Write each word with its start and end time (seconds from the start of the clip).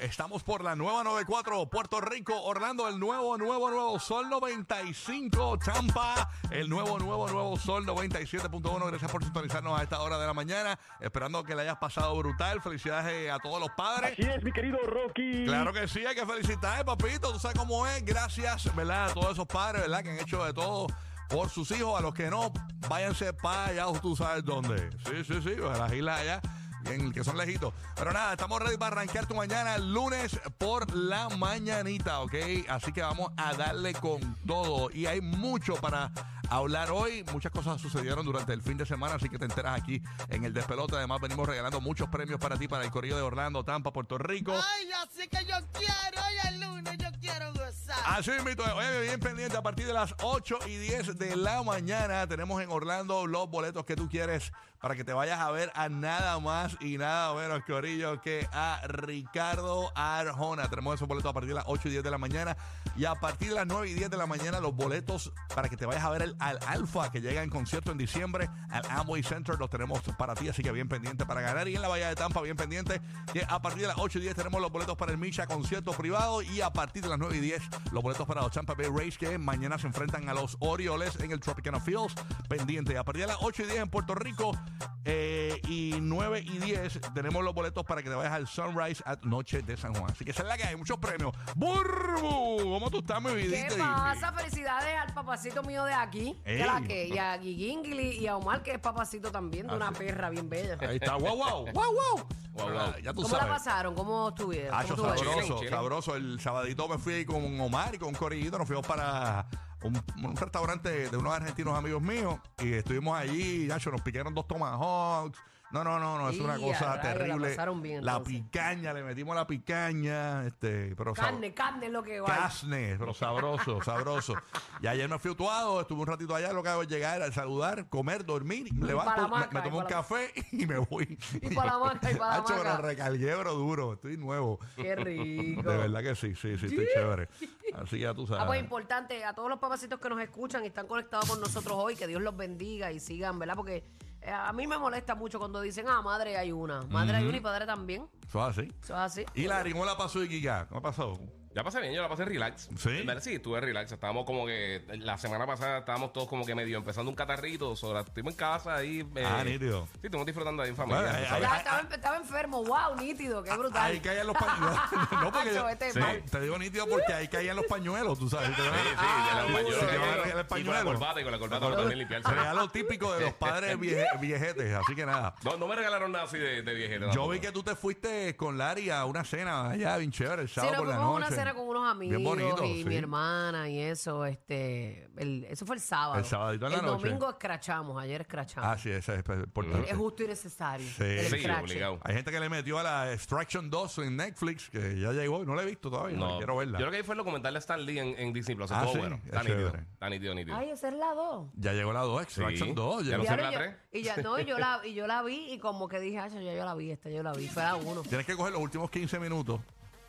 Estamos 0.00 0.42
por 0.42 0.64
la 0.64 0.74
nueva 0.76 1.04
94, 1.04 1.68
Puerto 1.68 2.00
Rico, 2.00 2.40
Orlando, 2.42 2.88
el 2.88 2.98
nuevo, 2.98 3.36
nuevo, 3.36 3.70
nuevo 3.70 3.98
Sol 3.98 4.28
95, 4.28 5.58
Tampa, 5.58 6.30
el 6.50 6.68
nuevo, 6.68 6.98
nuevo, 6.98 7.28
nuevo 7.28 7.56
Sol 7.58 7.86
97.1. 7.86 8.86
Gracias 8.86 9.10
por 9.10 9.22
sintonizarnos 9.22 9.78
a 9.78 9.82
esta 9.82 10.00
hora 10.00 10.18
de 10.18 10.26
la 10.26 10.34
mañana. 10.34 10.78
Esperando 11.00 11.42
que 11.44 11.54
le 11.54 11.62
hayas 11.62 11.78
pasado 11.78 12.16
brutal. 12.16 12.60
Felicidades 12.62 13.30
a 13.30 13.38
todos 13.38 13.60
los 13.60 13.70
padres. 13.76 14.12
Así 14.12 14.22
es, 14.22 14.42
mi 14.42 14.52
querido 14.52 14.78
Rocky. 14.78 15.44
Claro 15.44 15.72
que 15.72 15.88
sí, 15.88 16.04
hay 16.06 16.14
que 16.14 16.26
felicitar, 16.26 16.84
papito. 16.84 17.32
Tú 17.32 17.38
sabes 17.38 17.58
cómo 17.58 17.86
es. 17.86 18.04
Gracias, 18.04 18.74
¿verdad? 18.74 19.10
A 19.10 19.14
todos 19.14 19.32
esos 19.32 19.46
padres, 19.46 19.82
¿verdad? 19.82 20.02
Que 20.02 20.10
han 20.10 20.18
hecho 20.18 20.44
de 20.44 20.52
todo 20.52 20.86
por 21.28 21.50
sus 21.50 21.70
hijos. 21.70 21.98
A 21.98 22.02
los 22.02 22.14
que 22.14 22.30
no, 22.30 22.52
váyanse 22.88 23.32
para 23.32 23.66
allá, 23.66 23.86
tú 24.00 24.14
sabes 24.16 24.44
dónde. 24.44 24.90
Sí, 25.04 25.24
sí, 25.24 25.42
sí, 25.42 25.56
a 25.62 25.76
las 25.76 25.92
islas 25.92 26.20
allá. 26.20 26.40
Bien, 26.82 27.12
que 27.12 27.22
son 27.24 27.36
lejitos. 27.36 27.72
Pero 27.96 28.12
nada, 28.12 28.32
estamos 28.32 28.60
ready 28.60 28.76
para 28.76 28.96
arrancar 28.96 29.26
tu 29.26 29.34
mañana 29.34 29.78
lunes 29.78 30.38
por 30.58 30.94
la 30.94 31.28
mañanita, 31.28 32.20
¿ok? 32.20 32.34
Así 32.68 32.92
que 32.92 33.02
vamos 33.02 33.32
a 33.36 33.54
darle 33.54 33.94
con 33.94 34.36
todo. 34.46 34.90
Y 34.90 35.06
hay 35.06 35.20
mucho 35.20 35.74
para 35.74 36.10
hablar 36.56 36.90
hoy. 36.90 37.24
Muchas 37.32 37.52
cosas 37.52 37.80
sucedieron 37.80 38.24
durante 38.24 38.52
el 38.52 38.62
fin 38.62 38.76
de 38.76 38.86
semana, 38.86 39.14
así 39.14 39.28
que 39.28 39.38
te 39.38 39.44
enteras 39.44 39.80
aquí 39.80 40.02
en 40.28 40.44
el 40.44 40.52
despelote. 40.52 40.96
Además, 40.96 41.20
venimos 41.20 41.46
regalando 41.46 41.80
muchos 41.80 42.08
premios 42.08 42.38
para 42.38 42.56
ti, 42.56 42.68
para 42.68 42.84
el 42.84 42.90
Correo 42.90 43.16
de 43.16 43.22
Orlando, 43.22 43.64
Tampa, 43.64 43.92
Puerto 43.92 44.18
Rico. 44.18 44.52
Ay, 44.52 44.90
así 45.02 45.28
que 45.28 45.44
yo 45.44 45.56
quiero, 45.72 46.26
hoy 46.26 46.34
es 46.44 46.60
lunes, 46.60 46.98
yo 46.98 47.08
quiero 47.20 47.52
gozar. 47.52 47.96
Así 48.06 48.30
mismo, 48.44 48.64
oye, 48.76 49.00
bien 49.02 49.20
pendiente, 49.20 49.56
a 49.56 49.62
partir 49.62 49.86
de 49.86 49.94
las 49.94 50.14
8 50.22 50.58
y 50.66 50.76
10 50.76 51.18
de 51.18 51.36
la 51.36 51.62
mañana 51.62 52.26
tenemos 52.26 52.60
en 52.62 52.70
Orlando 52.70 53.26
los 53.26 53.48
boletos 53.48 53.84
que 53.84 53.96
tú 53.96 54.08
quieres 54.08 54.52
para 54.82 54.96
que 54.96 55.04
te 55.04 55.12
vayas 55.12 55.38
a 55.38 55.50
ver 55.52 55.70
a 55.76 55.88
nada 55.88 56.40
más 56.40 56.76
y 56.80 56.98
nada 56.98 57.32
menos, 57.34 57.62
Corillo, 57.64 58.20
que 58.20 58.48
a 58.52 58.80
Ricardo 58.88 59.92
Arjona. 59.94 60.68
Tenemos 60.68 60.96
esos 60.96 61.06
boletos 61.06 61.30
a 61.30 61.32
partir 61.32 61.50
de 61.50 61.54
las 61.54 61.64
8 61.68 61.88
y 61.88 61.90
10 61.92 62.02
de 62.02 62.10
la 62.10 62.18
mañana 62.18 62.56
y 62.96 63.04
a 63.04 63.14
partir 63.14 63.50
de 63.50 63.54
las 63.54 63.66
9 63.66 63.88
y 63.88 63.94
10 63.94 64.10
de 64.10 64.16
la 64.16 64.26
mañana 64.26 64.58
los 64.58 64.74
boletos 64.74 65.32
para 65.54 65.68
que 65.68 65.76
te 65.76 65.86
vayas 65.86 66.02
a 66.02 66.10
ver 66.10 66.22
el, 66.22 66.36
al 66.42 66.58
Alfa 66.66 67.10
que 67.10 67.20
llega 67.20 67.42
en 67.42 67.50
concierto 67.50 67.92
en 67.92 67.98
diciembre 67.98 68.50
al 68.70 68.82
Amway 68.90 69.22
Center. 69.22 69.56
Los 69.58 69.70
tenemos 69.70 70.00
para 70.18 70.34
ti, 70.34 70.48
así 70.48 70.62
que 70.62 70.72
bien 70.72 70.88
pendiente 70.88 71.24
para 71.24 71.40
ganar. 71.40 71.68
Y 71.68 71.76
en 71.76 71.82
la 71.82 71.88
Bahía 71.88 72.08
de 72.08 72.16
Tampa, 72.16 72.42
bien 72.42 72.56
pendiente, 72.56 73.00
que 73.32 73.44
a 73.48 73.62
partir 73.62 73.82
de 73.82 73.88
las 73.88 73.98
8 73.98 74.18
y 74.18 74.22
10 74.22 74.34
tenemos 74.34 74.60
los 74.60 74.72
boletos 74.72 74.96
para 74.96 75.12
el 75.12 75.18
Misha 75.18 75.46
concierto 75.46 75.92
privado 75.92 76.42
y 76.42 76.60
a 76.60 76.70
partir 76.70 77.02
de 77.02 77.08
las 77.08 77.18
9 77.18 77.36
y 77.36 77.40
10 77.40 77.62
los 77.92 78.02
boletos 78.02 78.26
para 78.26 78.42
los 78.42 78.50
Tampa 78.50 78.74
Bay 78.74 78.88
Rays 78.92 79.16
que 79.16 79.38
mañana 79.38 79.78
se 79.78 79.86
enfrentan 79.86 80.28
a 80.28 80.34
los 80.34 80.56
Orioles 80.60 81.16
en 81.20 81.30
el 81.30 81.40
Tropicana 81.40 81.80
Fields. 81.80 82.14
Pendiente. 82.48 82.98
A 82.98 83.04
partir 83.04 83.22
de 83.22 83.28
las 83.28 83.38
8 83.40 83.62
y 83.62 83.66
10 83.66 83.78
en 83.78 83.88
Puerto 83.88 84.14
Rico 84.14 84.58
eh, 85.04 85.60
y 85.68 85.94
9 86.00 86.40
y 86.44 86.58
10 86.58 87.00
tenemos 87.14 87.42
los 87.42 87.54
boletos 87.54 87.84
para 87.84 88.02
que 88.02 88.08
te 88.08 88.14
vayas 88.14 88.32
al 88.32 88.46
Sunrise 88.46 89.02
at 89.04 89.20
Noche 89.22 89.62
de 89.62 89.76
San 89.76 89.94
Juan. 89.94 90.10
Así 90.10 90.24
que 90.24 90.30
esa 90.30 90.42
es 90.42 90.48
la 90.48 90.56
que 90.56 90.64
hay, 90.64 90.76
muchos 90.76 90.98
premios. 90.98 91.34
¡Burbu! 91.56 92.58
¿Cómo 92.58 92.90
tú 92.90 92.98
estás, 92.98 93.20
mi 93.22 93.30
¿Qué 93.30 93.36
vidita? 93.36 93.76
pasa? 93.78 94.32
Felicidades 94.32 94.94
al 95.00 95.12
papacito 95.12 95.62
mío 95.62 95.84
de 95.84 95.94
aquí. 95.94 96.36
Ey, 96.44 96.58
que 96.58 96.66
la 96.66 96.80
que, 96.82 97.08
y 97.08 97.18
a 97.18 97.38
Gigingli 97.38 98.18
y 98.18 98.26
a 98.26 98.36
Omar, 98.36 98.62
que 98.62 98.72
es 98.72 98.78
papacito 98.78 99.30
también, 99.30 99.66
de 99.66 99.74
una 99.74 99.92
perra 99.92 100.30
bien 100.30 100.48
bella. 100.48 100.76
Ahí 100.80 100.96
está, 100.96 101.16
wow, 101.16 101.36
wow, 101.36 101.64
wow, 101.72 101.74
wow. 101.74 102.78
Ah, 102.78 102.94
Ya 103.02 103.12
tú 103.12 103.22
¿Cómo 103.22 103.36
la 103.36 103.48
pasaron? 103.48 103.94
¿Cómo 103.94 104.28
estuvieron? 104.28 104.74
Hacho, 104.78 104.94
¿Cómo 104.94 105.14
estuvo 105.14 105.30
eso? 105.30 105.38
sabroso, 105.38 105.54
Chilling, 105.56 105.70
sabroso. 105.70 106.16
El 106.16 106.40
sabadito 106.40 106.88
me 106.88 106.98
fui 106.98 107.14
ahí 107.14 107.24
con 107.24 107.60
Omar 107.60 107.94
y 107.94 107.98
con 107.98 108.08
un 108.08 108.14
corillito. 108.14 108.58
Nos 108.58 108.66
fuimos 108.66 108.86
para 108.86 109.46
un, 109.84 110.00
un 110.24 110.36
restaurante 110.36 111.08
de 111.10 111.16
unos 111.16 111.34
argentinos 111.34 111.76
amigos 111.76 112.02
míos 112.02 112.38
y 112.58 112.72
estuvimos 112.74 113.18
allí. 113.18 113.66
Nacho, 113.66 113.90
nos 113.90 114.00
picaron 114.02 114.34
dos 114.34 114.46
tomahawks. 114.46 115.38
No, 115.72 115.82
no, 115.82 115.98
no, 115.98 116.18
no, 116.18 116.28
es 116.28 116.38
una 116.38 116.58
cosa 116.58 116.96
la 116.96 117.00
terrible. 117.00 117.48
pasaron 117.48 117.80
bien, 117.80 118.04
la 118.04 118.16
entonces. 118.16 118.42
picaña, 118.42 118.92
le 118.92 119.02
metimos 119.02 119.34
la 119.34 119.46
picaña, 119.46 120.44
este, 120.44 120.94
pero 120.96 121.14
sab- 121.14 121.22
Carne, 121.22 121.54
carne 121.54 121.86
es 121.86 121.92
lo 121.92 122.02
que 122.02 122.20
va. 122.20 122.26
Casne, 122.26 122.96
pero 122.98 123.14
sabroso, 123.14 123.80
sabroso. 123.82 124.34
Y 124.82 124.86
ayer 124.86 125.08
me 125.08 125.18
fui 125.18 125.30
utuado, 125.30 125.80
estuve 125.80 126.02
un 126.02 126.06
ratito 126.08 126.34
allá, 126.34 126.52
lo 126.52 126.62
que 126.62 126.68
hago 126.68 126.82
es 126.82 126.88
llegar, 126.88 127.22
a 127.22 127.32
saludar, 127.32 127.88
comer, 127.88 128.26
dormir, 128.26 128.70
me 128.74 128.86
levanto, 128.86 129.26
me, 129.50 129.62
tomo 129.62 129.78
un 129.78 129.86
café 129.86 130.30
y 130.52 130.66
me 130.66 130.76
voy. 130.76 131.18
Y 131.40 131.54
para 131.54 131.70
la 131.70 131.76
hamaca, 131.76 132.12
y 132.12 132.16
para 132.16 132.36
la 132.36 132.44
pero 132.44 132.76
recargué, 132.76 133.34
bro, 133.34 133.54
duro, 133.54 133.94
estoy 133.94 134.18
nuevo. 134.18 134.60
Qué 134.76 134.94
rico. 134.94 135.62
De 135.70 135.76
verdad 135.78 136.02
que 136.02 136.14
sí, 136.14 136.34
sí, 136.34 136.58
sí, 136.58 136.66
estoy 136.66 136.86
chévere. 136.94 137.30
Así 137.82 137.96
que 137.96 138.02
ya 138.02 138.14
tú 138.14 138.26
sabes. 138.26 138.42
Ah, 138.42 138.46
pues 138.46 138.60
importante, 138.60 139.24
a 139.24 139.32
todos 139.34 139.48
los 139.48 139.58
papacitos 139.58 139.98
que 139.98 140.08
nos 140.08 140.20
escuchan 140.20 140.64
y 140.64 140.68
están 140.68 140.86
conectados 140.86 141.28
con 141.28 141.40
nosotros 141.40 141.74
hoy, 141.76 141.96
que 141.96 142.06
Dios 142.06 142.20
los 142.20 142.36
bendiga 142.36 142.92
y 142.92 143.00
sigan, 143.00 143.38
¿verdad? 143.38 143.56
Porque 143.56 143.84
eh, 144.20 144.30
a 144.30 144.52
mí 144.52 144.66
me 144.66 144.78
molesta 144.78 145.14
mucho 145.14 145.38
cuando 145.38 145.60
dicen, 145.60 145.86
ah, 145.88 146.02
madre 146.02 146.36
hay 146.36 146.52
una. 146.52 146.82
Madre 146.82 147.16
hay 147.16 147.26
una 147.26 147.36
y 147.36 147.40
padre 147.40 147.66
también. 147.66 148.08
Eso 148.28 148.48
es 148.48 148.58
así. 148.58 148.72
Eso 148.82 148.94
es 148.94 149.00
así. 149.00 149.24
Y 149.34 149.46
la 149.46 149.62
¿cómo 149.64 149.84
la 149.84 149.96
pasó 149.96 150.22
Iquiga? 150.22 150.66
¿Cómo 150.68 150.82
pasó? 150.82 151.18
Ya 151.54 151.62
pasé 151.62 151.80
bien, 151.80 151.92
yo 151.92 152.02
la 152.02 152.08
pasé 152.08 152.24
relax. 152.24 152.68
¿Sí? 152.78 153.04
Sí, 153.20 153.34
estuve 153.34 153.60
relax. 153.60 153.92
Estábamos 153.92 154.24
como 154.24 154.46
que. 154.46 154.82
La 154.98 155.18
semana 155.18 155.46
pasada 155.46 155.78
estábamos 155.78 156.12
todos 156.12 156.28
como 156.28 156.46
que 156.46 156.54
medio 156.54 156.78
empezando 156.78 157.10
un 157.10 157.14
catarrito. 157.16 157.76
So, 157.76 157.92
la- 157.92 158.00
estuvimos 158.00 158.32
en 158.32 158.38
casa 158.38 158.76
ahí. 158.76 159.06
eh, 159.16 159.24
Ah, 159.26 159.42
nítido. 159.44 159.86
Sí, 159.94 160.00
estuvimos 160.04 160.26
disfrutando 160.26 160.62
ahí 160.62 160.70
en 160.70 160.76
familia. 160.76 161.20
Estaba, 161.22 161.80
estaba 161.90 162.16
enfermo, 162.16 162.64
wow, 162.64 162.96
nítido, 162.98 163.42
qué 163.42 163.54
brutal. 163.56 163.90
Ahí 163.92 164.00
caían 164.00 164.26
los 164.26 164.36
pañuelos. 164.36 164.78
no, 165.12 165.32
porque 165.32 165.54
yo, 165.54 165.66
Sí, 165.92 165.98
mal. 165.98 166.22
te 166.30 166.40
digo 166.40 166.58
nítido 166.58 166.86
porque 166.88 167.12
ahí 167.12 167.28
caían 167.28 167.56
los 167.56 167.66
pañuelos, 167.66 168.18
tú 168.18 168.28
sabes. 168.28 168.48
Sí, 168.48 168.54
sí, 168.56 168.62
los 168.62 168.72
Ah, 168.98 169.42
pañuelos. 169.52 169.74
sí, 169.80 169.86
el 169.86 170.60
y 170.60 170.64
con 170.64 170.74
la 170.74 170.84
corbata, 170.84 171.20
y 171.20 171.22
con 171.24 171.32
la 171.32 171.38
corbata 171.38 171.60
para 171.64 171.76
también 171.76 171.98
limpiarse. 171.98 172.30
Regalo 172.30 172.68
típico 172.70 173.12
de 173.14 173.20
los 173.26 173.34
padres 173.34 173.76
vieje- 173.80 174.06
viejetes, 174.20 174.74
así 174.74 174.94
que 174.94 175.04
nada. 175.06 175.34
No, 175.44 175.56
no 175.56 175.66
me 175.66 175.76
regalaron 175.76 176.12
nada 176.12 176.24
así 176.24 176.38
de, 176.38 176.62
de 176.62 176.74
viejero. 176.74 177.12
Yo 177.12 177.28
vi 177.28 177.40
que 177.40 177.52
tú 177.52 177.62
te 177.62 177.74
fuiste 177.74 178.34
con 178.36 178.56
Lari 178.58 178.90
a 178.90 179.04
una 179.04 179.24
cena 179.24 179.70
allá, 179.70 179.96
bien 179.98 180.10
chévere, 180.12 180.42
el 180.42 180.48
sábado 180.48 180.76
por 180.78 180.88
la 180.88 180.96
noche. 180.96 181.41
Cena 181.42 181.54
con 181.54 181.68
unos 181.68 181.88
amigos 181.90 182.16
Bien 182.16 182.24
bonito, 182.24 182.64
y 182.64 182.82
sí. 182.82 182.88
mi 182.88 182.96
hermana 182.96 183.68
y 183.68 183.78
eso, 183.80 184.24
este, 184.24 185.08
el- 185.16 185.44
eso 185.44 185.66
fue 185.66 185.76
el 185.76 185.82
sábado. 185.82 186.18
El 186.18 186.24
sabadito 186.24 186.66
en 186.66 186.72
la 186.72 186.78
El 186.78 186.84
noche. 186.86 187.04
domingo 187.08 187.30
escrachamos, 187.30 188.02
ayer 188.02 188.20
escrachamos. 188.22 188.70
Ah, 188.70 188.78
sí, 188.78 188.90
es 188.90 189.08
importante. 189.08 189.90
es 189.90 189.96
justo 189.96 190.22
y 190.22 190.26
necesario. 190.28 190.86
Sí. 190.86 191.02
el 191.04 191.26
Sí, 191.26 191.36
escrache. 191.36 191.62
obligado. 191.64 191.98
Hay 192.04 192.14
gente 192.14 192.30
que 192.30 192.40
le 192.40 192.48
metió 192.48 192.78
a 192.78 192.82
la 192.82 193.12
Extraction 193.12 193.70
2 193.70 193.98
en 193.98 194.16
Netflix, 194.16 194.70
que 194.70 194.98
ya 195.00 195.12
llegó, 195.12 195.44
no 195.44 195.54
la 195.54 195.62
he 195.62 195.66
visto 195.66 195.90
todavía, 195.90 196.16
no, 196.16 196.38
quiero 196.38 196.56
verla. 196.56 196.78
Yo 196.78 196.84
creo 196.84 196.90
que 196.90 196.96
ahí 196.98 197.02
fue 197.02 197.14
el 197.14 197.18
documental 197.18 197.52
de 197.54 197.58
Stan 197.60 197.84
Lee 197.84 197.98
en, 197.98 198.18
en 198.18 198.32
Disney 198.32 198.56
Plus. 198.56 198.70
Ah, 198.70 198.76
Estuvo 198.84 198.92
sí, 198.92 198.98
bueno. 198.98 199.16
es 199.16 199.24
Está 199.26 199.42
nítido. 199.42 199.58
chévere. 199.70 199.82
Está 199.92 200.08
nítido, 200.10 200.34
nítido. 200.34 200.56
Ay, 200.56 200.70
esa 200.70 200.88
es 200.88 200.94
la 200.94 201.14
dos. 201.14 201.48
Ya 201.56 201.72
llegó 201.72 201.92
la 201.92 202.00
2, 202.00 202.22
Extraction 202.22 202.68
Sí. 202.68 202.74
2. 202.74 203.04
Ya 203.04 203.10
llegó. 203.16 203.16
lo 203.18 203.24
Y, 203.24 203.26
sé. 203.26 203.36
la 203.36 203.50
yo, 203.52 203.58
tres? 203.58 203.76
y 203.92 204.02
ya 204.02 204.16
no, 204.18 204.38
y 204.40 204.44
yo 204.44 204.58
la, 204.58 204.80
y 204.84 204.94
yo 204.94 205.06
la 205.06 205.22
vi 205.22 205.52
y 205.52 205.58
como 205.58 205.88
que 205.88 206.00
dije, 206.00 206.18
ay, 206.18 206.30
ya 206.44 206.54
yo 206.54 206.64
la 206.64 206.74
vi, 206.74 206.90
esta 206.90 207.10
yo 207.10 207.22
la 207.22 207.32
vi, 207.32 207.48
fue 207.48 207.62
la 207.62 207.76
uno. 207.76 208.02
Tienes 208.02 208.26
que 208.26 208.36
coger 208.36 208.52
los 208.52 208.60
últimos 208.62 208.90
15 208.90 209.18
minutos 209.18 209.60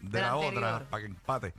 de 0.03 0.21
la, 0.21 0.35
otra 0.35 0.83
para 0.89 1.01
que 1.01 1.07
empate. 1.07 1.53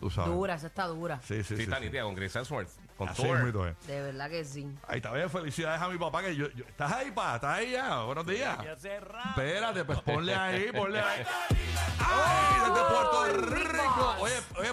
Tú 0.00 0.10
sabes. 0.10 0.32
Dura, 0.32 0.54
esa 0.56 0.66
está 0.66 0.86
dura. 0.88 1.20
Sí, 1.22 1.36
sí, 1.36 1.44
Sí, 1.44 1.56
sí. 1.58 1.62
está 1.62 1.78
sí. 1.78 1.84
nítida 1.84 2.02
con 2.02 2.14
Chris 2.16 2.34
Hemsworth. 2.34 2.68
Con 2.96 3.08
Así 3.08 3.22
Thor. 3.22 3.44
mismo 3.44 3.66
es. 3.66 3.86
De 3.86 4.02
verdad 4.02 4.28
que 4.30 4.44
sí. 4.44 4.68
Ahí 4.88 4.96
está 4.96 5.12
bien, 5.12 5.30
felicidades 5.30 5.80
a 5.80 5.88
mi 5.88 5.96
papá 5.98 6.22
que 6.22 6.34
yo, 6.34 6.50
yo- 6.50 6.64
¿Estás 6.64 6.92
ahí, 6.92 7.10
pa? 7.12 7.36
¿Estás 7.36 7.58
ahí 7.58 7.70
ya? 7.72 8.00
Buenos 8.02 8.26
días. 8.26 8.58
Espérate, 8.66 9.84
pues 9.84 10.00
ponle 10.00 10.34
ahí, 10.34 10.72
ponle 10.72 10.98
ahí. 11.00 11.24
¡Ay! 11.98 12.12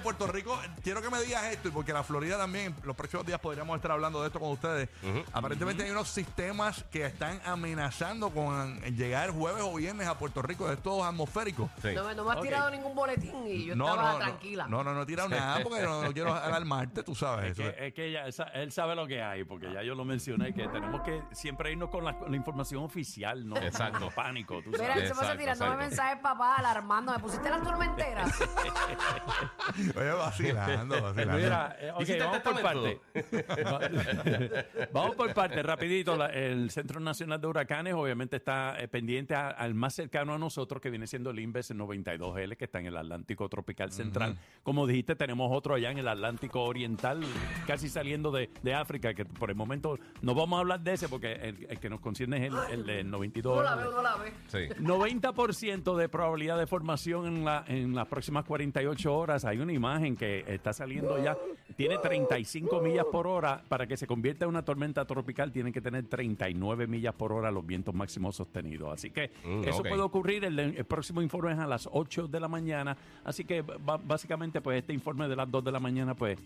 Puerto 0.02 0.28
Rico. 0.28 0.60
Quiero 0.84 1.02
que 1.02 1.10
me 1.10 1.22
digas 1.22 1.46
esto, 1.46 1.68
y 1.70 1.72
porque 1.72 1.94
la 1.94 2.04
Florida 2.04 2.38
también, 2.38 2.76
los 2.84 2.96
próximos 2.96 3.26
días 3.26 3.40
podríamos 3.40 3.76
estar 3.76 3.92
hablando 3.92 4.22
de 4.22 4.28
esto 4.28 4.40
con 4.40 4.52
ustedes. 4.52 4.90
Aparentemente 5.34 5.84
hay 5.84 5.92
unos 5.92 6.08
sistemas 6.10 6.84
que 6.92 7.06
están 7.06 7.42
amenazando 7.46 8.30
con 8.32 8.80
llegar 8.96 9.32
jueves 9.32 9.64
o 9.64 9.74
viernes 9.76 10.08
a 10.08 10.18
Puerto 10.18 10.42
Rico, 10.42 10.68
de 10.68 10.76
estos 10.76 11.04
atmosféricos. 11.04 11.70
Sí. 11.82 11.90
No, 11.94 12.04
me- 12.06 12.16
no 12.16 12.24
me 12.26 12.32
has 12.34 12.42
tirado 12.42 12.70
ningún 12.72 12.96
boletín 12.96 13.48
y 13.48 13.66
yo 13.66 13.76
no, 13.76 13.88
estaba 13.90 14.14
no, 14.14 14.18
tranquila. 14.20 14.68
No, 14.68 14.84
no, 14.84 14.94
no 14.94 15.02
he 15.04 15.06
tirado 15.06 15.30
nada 15.30 15.62
porque 15.64 15.82
no, 15.84 16.04
no 16.04 16.14
quiero 16.14 16.34
alarmarte, 16.34 17.04
tú 17.04 17.16
sabes. 17.16 17.52
Es 17.52 17.56
que, 17.58 17.88
es 17.88 17.94
que 17.94 18.60
él 18.62 18.72
sabe 18.72 18.96
lo 18.96 19.08
que 19.08 19.22
hay, 19.22 19.44
porque 19.44 19.72
ya 19.72 19.84
yo 19.84 19.96
lo 19.96 20.06
mencioné, 20.06 20.54
que 20.54 20.68
tenemos 20.68 21.02
que 21.02 21.22
siempre 21.32 21.72
irnos 21.72 21.90
con 21.90 22.04
la, 22.06 22.16
la 22.28 22.36
información 22.36 22.84
oficial, 22.84 23.48
no 23.48 23.58
Exacto. 23.58 24.00
no 24.00 24.10
pánico. 24.12 24.62
Tú 24.64 24.72
Mira, 24.72 24.88
sabes. 24.88 25.02
él 25.04 25.08
se 25.10 25.16
pasa 25.16 25.34
exacto. 25.34 25.78
mensajes, 25.78 26.20
papá, 26.22 26.56
alarmando. 26.58 27.12
¿Me 27.14 27.20
pusiste 27.20 27.50
las 27.50 27.62
tormenteras? 27.62 28.32
Oye, 29.96 30.12
vacilando, 30.12 31.02
vacilando. 31.02 31.38
Mira, 31.38 31.78
eh, 31.80 31.92
ok, 31.92 32.02
¿Hiciste 32.02 32.18
el 32.18 32.24
vamos 32.26 32.40
por 32.42 32.54
testamento? 32.56 33.02
parte. 33.12 34.90
vamos 34.94 35.16
por 35.16 35.34
parte, 35.34 35.64
rapidito. 35.64 36.16
La- 36.16 36.28
el 36.28 36.70
Centro 36.72 37.00
Nacional 37.00 37.40
de 37.42 37.48
Huracanes 37.48 37.94
obviamente 37.94 38.38
está 38.38 38.76
eh, 38.80 38.88
pendiente 38.88 39.36
a- 39.36 39.50
al 39.50 39.74
más 39.74 39.96
cercano 39.96 40.34
a 40.34 40.38
nosotros, 40.38 40.82
que 40.82 40.90
viene 40.90 41.08
siendo 41.08 41.30
el 41.32 41.40
Inves 41.40 41.72
92L, 41.74 42.56
que 42.58 42.66
está 42.66 42.80
en 42.80 42.88
el 42.88 42.98
Atlántico 42.98 43.48
Tropical 43.50 43.92
Central. 43.92 44.38
Como 44.64 44.88
dijiste, 44.88 45.16
tenemos 45.16 45.50
otro 45.52 45.76
allá 45.76 45.92
en 45.92 45.98
el 46.00 46.08
Atlántico 46.08 46.64
Oriental, 46.64 47.22
casi 47.68 47.90
saliendo 47.90 48.32
de, 48.32 48.50
de 48.64 48.74
África, 48.74 49.14
que 49.14 49.26
por 49.26 49.50
el 49.50 49.56
momento 49.56 49.98
no 50.22 50.36
vamos 50.36 50.58
a 50.58 50.62
hablar 50.62 50.80
de 50.82 50.94
ese, 50.94 51.10
porque 51.10 51.34
el, 51.34 51.68
el 51.70 51.80
que 51.80 51.90
nos 51.90 52.00
concierne 52.00 52.46
es 52.46 52.54
el, 52.54 52.58
el 52.72 52.86
del 52.86 53.10
92. 53.10 53.54
Uno 53.54 53.64
la 53.64 53.76
ve, 53.76 53.88
uno 53.88 54.02
la 54.02 54.16
ve. 54.18 54.34
Sí. 54.48 54.58
90% 54.82 55.96
de 55.96 56.10
probabilidad 56.10 56.58
de 56.58 56.68
formación 56.68 57.26
en, 57.28 57.46
la, 57.46 57.64
en 57.68 57.96
las 57.96 58.08
próximas 58.08 58.46
48 58.46 59.14
horas. 59.16 59.46
Hay 59.46 59.60
una 59.60 59.74
imagen 59.80 60.16
que 60.16 60.44
está 60.48 60.74
saliendo 60.74 61.22
ya. 61.24 61.38
Tiene 61.76 61.98
35 61.98 62.82
millas 62.82 63.06
por 63.12 63.26
hora. 63.28 63.64
Para 63.68 63.88
que 63.88 63.96
se 63.98 64.06
convierta 64.06 64.46
en 64.46 64.50
una 64.50 64.64
tormenta 64.64 65.06
tropical, 65.06 65.52
tiene 65.52 65.72
que 65.72 65.82
tener 65.82 66.06
39 66.08 66.88
millas 66.88 67.14
por 67.16 67.32
hora 67.32 67.50
los 67.52 67.66
vientos 67.66 67.96
máximos 67.96 68.36
sostenidos. 68.36 68.92
Así 68.94 69.10
que 69.12 69.32
Mm, 69.44 69.64
eso 69.64 69.84
puede 69.84 70.02
ocurrir. 70.02 70.44
El, 70.46 70.60
el 70.60 70.86
próximo 70.86 71.22
informe 71.22 71.54
es 71.54 71.60
a 71.60 71.68
las 71.68 71.88
8 71.92 72.28
de 72.28 72.40
la 72.40 72.48
mañana. 72.48 72.98
Así 73.24 73.46
que 73.46 73.62
básicamente, 73.62 74.62
pues 74.62 74.80
este 74.80 74.94
informe 74.94 75.28
de 75.28 75.36
las 75.36 75.50
2 75.50 75.64
de 75.64 75.72
la 75.72 75.80
mañana, 75.80 76.14
pues 76.16 76.38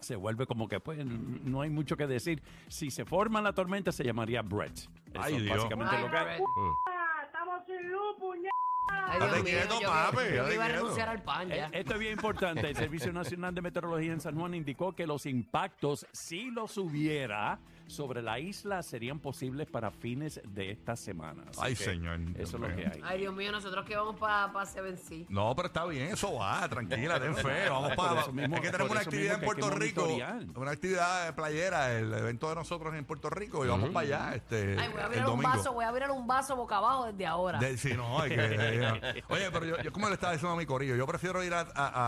se 0.00 0.16
vuelve 0.16 0.46
como 0.46 0.66
que 0.68 0.80
pues 0.80 1.04
no 1.04 1.60
hay 1.60 1.70
mucho 1.70 1.96
que 1.96 2.06
decir. 2.06 2.40
Si 2.68 2.90
se 2.90 3.04
forma 3.04 3.42
la 3.42 3.52
tormenta 3.52 3.92
se 3.92 4.04
llamaría 4.04 4.42
Brett. 4.42 4.78
Eso 4.78 4.88
Ay, 5.20 5.36
es 5.36 5.48
básicamente 5.48 5.98
lo 6.00 6.10
que 6.10 6.16
hay. 6.16 6.24
Brett. 6.24 6.40
Estamos 7.26 7.66
sin 7.66 7.90
luz, 7.90 8.16
puñet. 8.18 8.50
Ay, 9.12 9.18
Date 9.18 9.32
Dios 9.32 9.44
mío, 9.44 9.54
quieto, 9.58 9.80
yo, 9.80 9.88
papi, 9.88 10.16
yo 10.16 10.42
date 10.42 10.54
iba 10.54 10.64
a 10.64 10.66
quieto. 10.68 10.82
renunciar 10.82 11.08
al 11.08 11.22
pan 11.22 11.48
ya. 11.48 11.68
Esto 11.72 11.94
es 11.94 11.98
bien 12.00 12.12
importante. 12.12 12.68
El 12.68 12.76
Servicio 12.76 13.12
Nacional 13.12 13.54
de 13.54 13.62
Meteorología 13.62 14.12
en 14.12 14.20
San 14.20 14.36
Juan 14.36 14.54
indicó 14.54 14.94
que 14.94 15.06
los 15.06 15.26
impactos, 15.26 16.06
si 16.12 16.50
los 16.50 16.76
hubiera, 16.78 17.58
sobre 17.90 18.22
la 18.22 18.38
isla 18.38 18.82
serían 18.82 19.18
posibles 19.18 19.66
para 19.68 19.90
fines 19.90 20.40
de 20.44 20.70
esta 20.70 20.96
semana. 20.96 21.42
Así 21.50 21.60
Ay, 21.62 21.74
que 21.74 21.84
señor, 21.84 22.18
Dios 22.20 22.48
Eso 22.48 22.56
es 22.56 22.62
lo 22.62 22.68
mío. 22.68 22.76
que 22.76 22.86
hay. 22.86 23.00
Ay, 23.04 23.18
Dios 23.20 23.34
mío, 23.34 23.52
nosotros 23.52 23.84
que 23.84 23.96
vamos 23.96 24.16
para 24.16 24.52
pa 24.52 24.64
Seven 24.64 24.96
Sea. 24.96 25.24
No, 25.28 25.54
pero 25.56 25.68
está 25.68 25.84
bien, 25.86 26.08
eso 26.12 26.34
va, 26.34 26.68
tranquila, 26.68 27.20
ten 27.20 27.34
fe, 27.36 27.68
vamos 27.68 27.92
para... 27.96 28.20
es 28.20 28.26
que 28.60 28.70
tenemos 28.70 28.90
una 28.90 29.00
actividad 29.00 29.34
en 29.34 29.40
Puerto 29.44 29.70
Rico, 29.70 30.08
una 30.56 30.70
actividad 30.70 31.26
de 31.26 31.32
playera, 31.32 31.92
el 31.98 32.12
evento 32.14 32.48
de 32.48 32.54
nosotros 32.54 32.94
en 32.94 33.04
Puerto 33.04 33.28
Rico, 33.30 33.64
y 33.64 33.68
vamos 33.68 33.90
para 33.90 34.06
allá 34.06 34.34
este, 34.36 34.76
Ay, 34.78 34.88
voy 34.92 35.00
a 35.00 35.04
el 35.06 35.10
virar 35.12 35.28
un 35.30 35.42
vaso, 35.42 35.72
voy 35.72 35.84
a 35.84 35.92
virar 35.92 36.10
un 36.12 36.26
vaso 36.26 36.56
boca 36.56 36.76
abajo 36.76 37.06
desde 37.06 37.26
ahora. 37.26 37.58
De- 37.58 37.76
sí, 37.76 37.92
no, 37.94 38.20
hay 38.20 38.30
que... 38.30 38.36
eh, 38.38 39.22
Oye, 39.28 39.50
pero 39.50 39.66
yo, 39.66 39.82
yo 39.82 39.92
como 39.92 40.08
le 40.08 40.14
estaba 40.14 40.32
diciendo 40.32 40.54
a 40.54 40.58
mi 40.58 40.66
corillo, 40.66 40.94
yo 40.96 41.06
prefiero 41.06 41.42
ir 41.42 41.52
a, 41.54 41.60
a- 41.60 41.64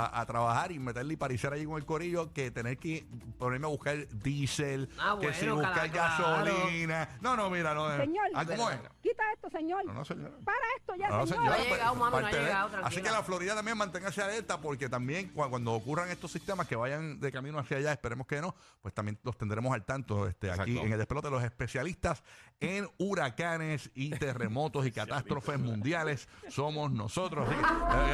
a- 0.07 0.21
a 0.21 0.27
trabajar 0.27 0.71
y 0.73 0.79
meterle 0.79 1.15
y 1.15 1.17
parecer 1.17 1.53
allí 1.53 1.65
con 1.65 1.77
el 1.77 1.85
corillo 1.85 2.33
que 2.33 2.51
tener 2.51 2.79
que 2.79 3.05
ponerme 3.39 3.67
a 3.67 3.71
buscar 3.71 4.07
diésel, 4.09 4.89
Ah, 4.99 5.17
que 5.21 5.33
si 5.35 5.47
bueno, 5.47 5.63
buscar 5.73 5.91
claro. 5.91 6.25
gasolina. 6.47 7.09
No, 7.21 7.37
no, 7.37 7.51
mira, 7.51 7.75
no. 7.75 7.93
eh. 7.93 7.99
Señor, 7.99 8.25
Ah, 8.35 8.45
¿cómo 8.47 8.71
es? 8.71 8.79
quita 9.03 9.23
esto, 9.35 9.51
señor. 9.51 9.85
No, 9.85 9.93
no, 9.95 10.05
señora. 10.05 10.33
Para 10.45 10.59
esto 10.79 10.95
ya, 10.97 11.09
No, 11.09 11.17
no, 11.19 11.27
señor. 11.27 11.45
No 11.45 11.53
ha 11.53 11.57
pues, 11.57 11.69
llegado, 11.69 11.95
mami, 11.95 12.21
no 12.21 12.27
ha 12.27 12.31
llegado, 12.33 12.71
Así 12.85 13.03
que 13.03 13.11
la 13.11 13.23
Florida 13.23 13.55
también 13.55 13.77
manténgase 13.77 14.23
alerta 14.23 14.61
porque 14.61 14.89
también 14.89 15.35
cua- 15.35 15.49
cuando 15.51 15.73
ocurran 15.73 16.09
estos 16.11 16.31
sistemas 16.31 16.67
que 16.67 16.77
vayan 16.77 17.21
de 17.21 17.33
camino 17.33 17.59
hacia 17.59 17.77
allá, 17.79 17.93
esperemos 17.93 18.27
que 18.27 18.41
no, 18.41 18.55
pues 18.81 18.95
también 18.95 19.19
los 19.23 19.37
tendremos 19.37 19.73
al 19.75 19.85
tanto 19.85 20.27
este, 20.29 20.51
aquí 20.51 20.79
en 20.79 20.93
el 20.93 20.99
despelote 20.99 21.31
los 21.31 21.43
especialistas 21.43 22.23
en 22.61 22.89
huracanes 22.99 23.91
y 23.95 24.11
terremotos 24.11 24.87
y 24.87 24.93
catástrofes 24.93 25.59
mundiales 25.59 26.29
somos 26.49 26.91
nosotros. 26.93 27.49
Eh. 28.03 28.13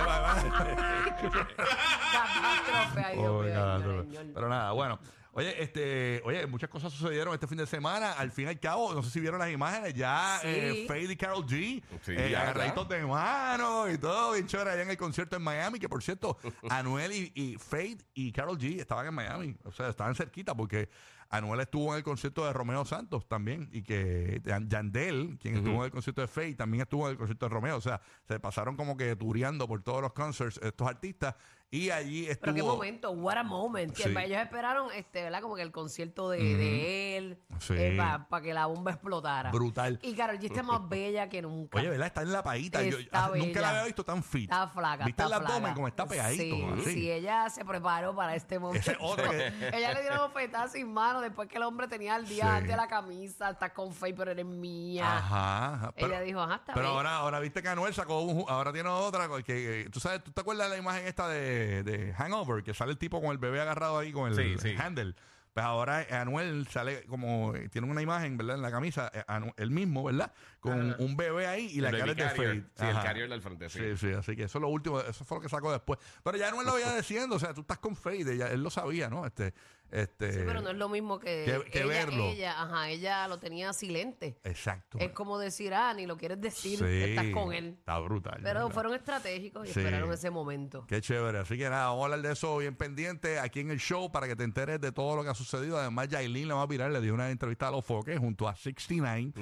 Catástrofe, 2.12 3.04
ay, 3.04 3.16
Dios 3.16 3.28
Oh, 3.30 3.42
señor. 3.44 4.06
Pero 4.34 4.48
nada, 4.48 4.72
bueno. 4.72 4.98
Oye, 5.32 5.62
este, 5.62 6.20
oye, 6.24 6.46
muchas 6.46 6.68
cosas 6.68 6.92
sucedieron 6.92 7.32
este 7.34 7.46
fin 7.46 7.58
de 7.58 7.66
semana. 7.66 8.12
Al 8.12 8.30
fin 8.30 8.46
y 8.46 8.48
al 8.48 8.58
cabo, 8.58 8.92
no 8.94 9.02
sé 9.02 9.10
si 9.10 9.20
vieron 9.20 9.38
las 9.38 9.50
imágenes, 9.50 9.94
ya 9.94 10.38
Sí. 10.42 10.48
eh, 10.48 10.84
Fade 10.88 11.12
y 11.12 11.16
Carol 11.16 11.44
G, 11.46 11.82
Sí, 12.02 12.12
eh, 12.12 12.34
agarraditos 12.36 12.88
de 12.88 13.04
mano 13.06 13.88
y 13.90 13.98
todo, 13.98 14.32
bien 14.32 14.46
chévere 14.46 14.70
allá 14.70 14.82
en 14.82 14.90
el 14.90 14.96
concierto 14.96 15.36
en 15.36 15.42
Miami, 15.42 15.78
que 15.78 15.88
por 15.88 16.02
cierto, 16.02 16.38
Anuel 16.70 17.12
y, 17.12 17.32
y 17.34 17.56
Fade 17.56 17.98
y 18.14 18.32
Carol 18.32 18.58
G 18.58 18.80
estaban 18.80 19.06
en 19.06 19.14
Miami, 19.14 19.56
o 19.64 19.72
sea, 19.72 19.88
estaban 19.88 20.14
cerquita 20.14 20.54
porque 20.56 20.88
Anuel 21.30 21.60
estuvo 21.60 21.92
en 21.92 21.98
el 21.98 22.02
concierto 22.04 22.46
de 22.46 22.52
Romeo 22.54 22.84
Santos 22.86 23.28
también 23.28 23.68
y 23.70 23.82
que 23.82 24.40
Yan- 24.44 24.66
Yandel, 24.68 25.38
quien 25.40 25.56
estuvo 25.58 25.76
en 25.80 25.82
el 25.84 25.90
concierto 25.90 26.22
de 26.22 26.26
Fade, 26.28 26.54
también 26.54 26.80
estuvo 26.80 27.04
en 27.06 27.12
el 27.12 27.18
concierto 27.18 27.44
de 27.46 27.50
Romeo, 27.50 27.76
o 27.76 27.80
sea, 27.82 28.00
se 28.26 28.40
pasaron 28.40 28.76
como 28.76 28.96
que 28.96 29.14
tureando 29.14 29.68
por 29.68 29.82
todos 29.82 30.00
los 30.00 30.14
concerts 30.14 30.58
estos 30.62 30.88
artistas 30.88 31.34
y 31.70 31.90
allí 31.90 32.26
estuvo... 32.26 32.52
Pero 32.52 32.54
qué 32.54 32.62
momento, 32.62 33.10
what 33.10 33.36
a 33.36 33.42
moment. 33.42 33.94
Sí. 33.94 34.04
Ellos 34.04 34.38
esperaron, 34.40 34.90
este, 34.94 35.22
¿verdad? 35.24 35.42
Como 35.42 35.54
que 35.56 35.62
el 35.62 35.70
concierto 35.72 36.30
de, 36.30 36.38
de 36.38 37.16
él, 37.18 37.38
Sí. 37.58 37.74
para 37.96 38.42
que 38.42 38.54
la 38.54 38.66
bomba 38.66 38.92
explotara. 38.92 39.50
Brutal. 39.50 39.98
Y 40.02 40.14
Karol 40.14 40.38
G 40.38 40.44
está 40.46 40.62
más 40.62 40.80
bella 40.88 41.28
que 41.28 41.42
nunca. 41.42 41.78
Oye, 41.78 41.90
¿verdad? 41.90 42.06
Está 42.06 42.22
en 42.22 42.32
la 42.32 42.42
paita. 42.42 42.82
Yo- 42.82 42.96
ah, 43.12 43.30
nunca 43.36 43.60
la 43.60 43.70
había 43.70 43.84
visto 43.84 44.04
tan 44.04 44.22
fit. 44.22 44.44
Está 44.50 44.68
flaca, 44.68 45.04
¿Viste 45.04 45.22
está 45.22 45.26
el 45.26 45.32
abdomen 45.42 45.60
flaca. 45.60 45.74
como 45.74 45.88
está 45.88 46.06
pegadito? 46.06 46.42
Sí, 46.42 46.66
así? 46.80 46.92
sí, 46.94 47.10
ella 47.10 47.50
se 47.50 47.64
preparó 47.64 48.14
para 48.14 48.34
este 48.34 48.58
momento. 48.58 48.80
Ese 48.80 48.92
es 48.92 48.98
otro 49.00 49.30
que- 49.30 49.46
ella 49.76 49.92
le 49.92 50.00
dieron 50.00 50.18
bofetadas 50.18 50.72
sin 50.72 50.92
mano 50.92 51.20
después 51.20 51.48
que 51.48 51.56
el 51.56 51.64
hombre 51.64 51.86
tenía 51.88 52.16
el 52.16 52.26
día 52.26 52.56
antes 52.56 52.74
la 52.76 52.86
camisa, 52.88 53.50
está 53.50 53.74
con 53.74 53.92
fe, 53.92 54.14
pero 54.14 54.30
eres 54.30 54.46
mía. 54.46 55.18
Ajá. 55.18 55.74
ajá. 55.74 55.92
Ella 55.96 56.20
dijo, 56.20 56.40
ajá, 56.40 56.54
está 56.56 56.72
Pero 56.74 56.88
ahora, 56.88 57.16
ahora 57.16 57.40
viste 57.40 57.60
que 57.62 57.68
Anuel 57.68 57.92
sacó 57.92 58.20
un, 58.20 58.44
ahora 58.48 58.72
tiene 58.72 58.88
otra 58.88 59.28
que, 59.28 59.42
que- 59.44 59.88
tú 59.92 60.00
sabes, 60.00 60.22
¿tú 60.24 60.30
te 60.32 60.40
acuerdas 60.40 60.68
de 60.70 60.76
la 60.76 60.80
imagen 60.80 61.06
esta 61.06 61.28
de, 61.28 61.57
de 61.82 62.12
Hangover? 62.14 62.62
Que 62.62 62.74
sale 62.74 62.92
el 62.92 62.98
tipo 62.98 63.20
con 63.20 63.30
el 63.32 63.38
bebé 63.38 63.60
agarrado 63.60 63.98
ahí 63.98 64.12
con 64.12 64.30
el, 64.30 64.36
Sí, 64.36 64.56
sí. 64.60 64.74
handle. 64.78 65.14
Pues 65.54 65.66
ahora 65.66 66.06
Anuel 66.10 66.68
sale 66.68 67.04
como, 67.06 67.52
eh, 67.56 67.68
tiene 67.68 67.90
una 67.90 68.00
imagen, 68.00 68.36
¿verdad? 68.36 68.56
En 68.56 68.62
la 68.62 68.70
camisa, 68.70 69.10
eh, 69.12 69.24
Anu- 69.26 69.52
él 69.56 69.72
mismo, 69.72 70.04
¿verdad? 70.04 70.30
Con 70.60 70.94
un 71.00 71.16
bebé 71.16 71.48
ahí 71.48 71.66
y 71.72 71.80
la 71.80 71.88
El 71.88 71.98
cara 71.98 72.14
de. 72.14 72.22
Fade. 72.28 72.64
Sí, 72.76 72.84
el 72.86 72.94
carrier 73.02 73.28
del 73.28 73.42
frente, 73.42 73.68
sí. 73.68 73.80
Sí, 73.80 73.96
sí, 73.96 74.12
así 74.12 74.36
que 74.36 74.44
eso 74.44 74.58
es 74.58 74.62
lo 74.62 74.68
último, 74.68 75.00
eso 75.00 75.24
fue 75.24 75.38
lo 75.38 75.42
que 75.42 75.48
sacó 75.48 75.72
después. 75.72 75.98
Pero 76.22 76.36
ya 76.38 76.48
Anuel 76.48 76.64
lo 76.66 76.74
había 76.74 76.94
diciendo, 76.96 77.34
o 77.36 77.38
sea, 77.40 77.54
tú 77.54 77.62
estás 77.62 77.78
con 77.78 77.96
Fade, 77.96 78.40
él 78.52 78.62
lo 78.62 78.70
sabía, 78.70 79.08
¿no? 79.10 79.26
Este, 79.26 79.52
este, 79.90 80.32
Sí, 80.32 80.40
pero 80.46 80.60
no 80.60 80.70
es 80.70 80.76
lo 80.76 80.88
mismo 80.88 81.18
que, 81.18 81.44
que- 81.64 81.70
que 81.70 81.78
ella, 81.80 81.86
verlo. 81.88 82.24
ella, 82.26 82.62
ajá, 82.62 82.88
ella 82.90 83.28
lo 83.28 83.38
tenía 83.38 83.72
silente. 83.72 84.38
Exacto. 84.44 84.98
Es 85.00 85.10
como 85.12 85.38
decir, 85.38 85.72
ah, 85.74 85.92
ni 85.94 86.06
lo 86.06 86.16
quieres 86.16 86.40
decir, 86.40 86.78
Sí, 86.78 86.84
estás 86.84 87.26
con 87.32 87.52
él. 87.52 87.76
Está 87.78 87.98
brutal. 87.98 88.40
Pero 88.42 88.60
¿verdad? 88.60 88.74
fueron 88.74 88.94
estratégicos 88.94 89.68
y 89.68 89.72
Sí. 89.72 89.80
esperaron 89.80 90.12
ese 90.12 90.30
momento. 90.30 90.84
Qué 90.86 91.00
chévere. 91.00 91.38
Así 91.38 91.56
que 91.56 91.64
nada, 91.70 91.86
vamos 91.86 92.02
a 92.02 92.04
hablar 92.06 92.22
de 92.22 92.32
eso 92.32 92.56
bien 92.58 92.76
pendiente 92.76 93.38
aquí 93.38 93.60
en 93.60 93.70
el 93.70 93.78
show 93.80 94.10
para 94.12 94.26
que 94.28 94.36
te 94.36 94.44
enteres 94.44 94.80
de 94.80 94.92
todo 94.92 95.16
lo 95.16 95.22
que 95.24 95.30
ha 95.30 95.34
sucedido. 95.34 95.78
Además, 95.78 96.08
Yailin 96.08 96.48
la 96.48 96.54
va 96.54 96.62
a 96.62 96.66
virar, 96.66 96.90
le 96.90 97.00
dio 97.00 97.14
una 97.14 97.30
entrevista 97.30 97.68
a 97.68 97.70
los 97.70 97.84
foques 97.84 98.18
junto 98.18 98.48
a 98.48 98.54
69. 98.56 99.32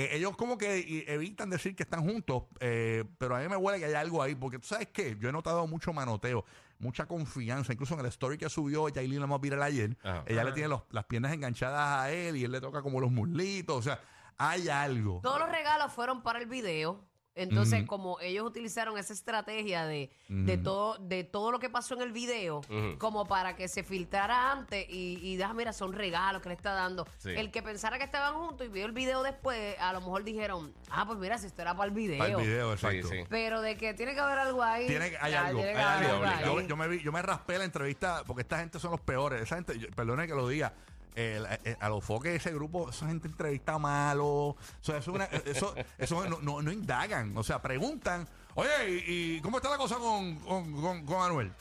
Eh, 0.00 0.10
ellos 0.12 0.36
como 0.36 0.56
que 0.56 1.04
evitan 1.08 1.50
decir 1.50 1.74
que 1.74 1.82
están 1.82 2.04
juntos, 2.04 2.44
eh, 2.60 3.02
pero 3.18 3.34
a 3.34 3.40
mí 3.40 3.48
me 3.48 3.56
huele 3.56 3.80
que 3.80 3.86
hay 3.86 3.94
algo 3.94 4.22
ahí, 4.22 4.36
porque 4.36 4.60
tú 4.60 4.68
sabes 4.68 4.86
qué, 4.92 5.16
yo 5.18 5.28
he 5.28 5.32
notado 5.32 5.66
mucho 5.66 5.92
manoteo, 5.92 6.44
mucha 6.78 7.06
confianza, 7.06 7.72
incluso 7.72 7.94
en 7.94 8.00
el 8.00 8.06
story 8.06 8.38
que 8.38 8.48
subió 8.48 8.88
Yailin 8.88 9.18
la 9.18 9.26
más 9.26 9.40
viral 9.40 9.60
ayer, 9.60 9.96
Ajá. 10.04 10.22
ella 10.26 10.44
le 10.44 10.52
tiene 10.52 10.68
los- 10.68 10.82
las 10.92 11.04
piernas 11.06 11.32
enganchadas 11.32 11.98
a 12.00 12.12
él 12.12 12.36
y 12.36 12.44
él 12.44 12.52
le 12.52 12.60
toca 12.60 12.80
como 12.80 13.00
los 13.00 13.10
muslitos, 13.10 13.76
o 13.76 13.82
sea, 13.82 14.00
hay 14.36 14.68
algo. 14.68 15.18
Todos 15.20 15.40
los 15.40 15.50
regalos 15.50 15.92
fueron 15.92 16.22
para 16.22 16.38
el 16.38 16.46
video. 16.46 17.04
Entonces, 17.38 17.86
como 17.86 18.18
ellos 18.20 18.44
utilizaron 18.46 18.98
esa 18.98 19.12
estrategia 19.12 19.86
de, 19.86 20.10
de 20.28 20.58
todo 20.58 20.98
de 20.98 21.24
todo 21.24 21.52
lo 21.52 21.58
que 21.58 21.70
pasó 21.70 21.94
en 21.94 22.02
el 22.02 22.12
video, 22.12 22.60
como 22.98 23.26
para 23.26 23.56
que 23.56 23.68
se 23.68 23.82
filtrara 23.84 24.52
antes 24.52 24.86
y, 24.88 25.18
y 25.22 25.40
ah, 25.42 25.54
mira, 25.54 25.72
son 25.72 25.92
regalos 25.92 26.42
que 26.42 26.48
le 26.48 26.54
está 26.54 26.72
dando. 26.72 27.06
Sí. 27.18 27.30
El 27.30 27.50
que 27.50 27.62
pensara 27.62 27.98
que 27.98 28.04
estaban 28.04 28.34
juntos 28.34 28.66
y 28.66 28.70
vio 28.70 28.86
el 28.86 28.92
video 28.92 29.22
después, 29.22 29.76
a 29.78 29.92
lo 29.92 30.00
mejor 30.00 30.24
dijeron, 30.24 30.72
ah, 30.90 31.06
pues 31.06 31.18
mira, 31.18 31.38
si 31.38 31.46
esto 31.46 31.62
era 31.62 31.74
para 31.74 31.88
el 31.88 31.94
video. 31.94 32.18
Para 32.18 32.30
el 32.30 32.36
video, 32.36 32.72
exacto. 32.72 33.08
sí. 33.08 33.18
Pero 33.28 33.60
de 33.60 33.76
que 33.76 33.94
tiene 33.94 34.14
que 34.14 34.20
haber 34.20 34.38
algo 34.38 34.62
ahí. 34.62 34.86
Tiene, 34.86 35.12
hay 35.20 35.32
ya, 35.32 35.46
algo, 35.46 35.60
tiene 35.60 35.74
hay 35.74 35.76
que 35.76 35.82
haber 36.06 36.10
algo. 36.10 36.24
algo 36.26 36.44
Yo, 36.54 36.58
ahí. 36.60 36.66
yo 36.66 36.76
me 36.76 36.88
vi- 36.88 37.00
yo 37.02 37.12
me 37.12 37.22
raspé 37.22 37.58
la 37.58 37.64
entrevista 37.64 38.24
porque 38.26 38.42
esta 38.42 38.58
gente 38.58 38.78
son 38.78 38.90
los 38.90 39.00
peores. 39.00 39.40
Esa 39.42 39.54
gente, 39.56 39.78
yo- 39.78 39.88
perdone 39.94 40.26
que 40.26 40.34
lo 40.34 40.48
diga. 40.48 40.72
Eh, 41.20 41.58
eh, 41.64 41.76
a 41.80 41.88
los 41.88 42.04
foques 42.04 42.34
ese 42.36 42.52
grupo, 42.54 42.90
esa 42.90 43.06
gente 43.08 43.26
entrevista 43.28 43.76
malo. 43.78 44.26
O 44.26 44.56
sea, 44.80 44.98
eso, 44.98 45.10
es 45.10 45.16
una- 45.16 45.24
eso, 45.24 45.74
eso 45.98 46.28
no, 46.28 46.38
no- 46.40 46.62
no 46.62 46.70
indagan. 46.72 47.36
O 47.36 47.42
sea, 47.42 47.60
preguntan, 47.60 48.26
oye, 48.54 48.70
¿y, 48.88 49.36
y 49.36 49.40
cómo 49.40 49.56
está 49.58 49.68
la 49.70 49.76
cosa 49.78 49.96
con, 49.96 50.36
con, 50.36 50.72
con, 50.80 51.04
con 51.06 51.18
Manuel? 51.18 51.52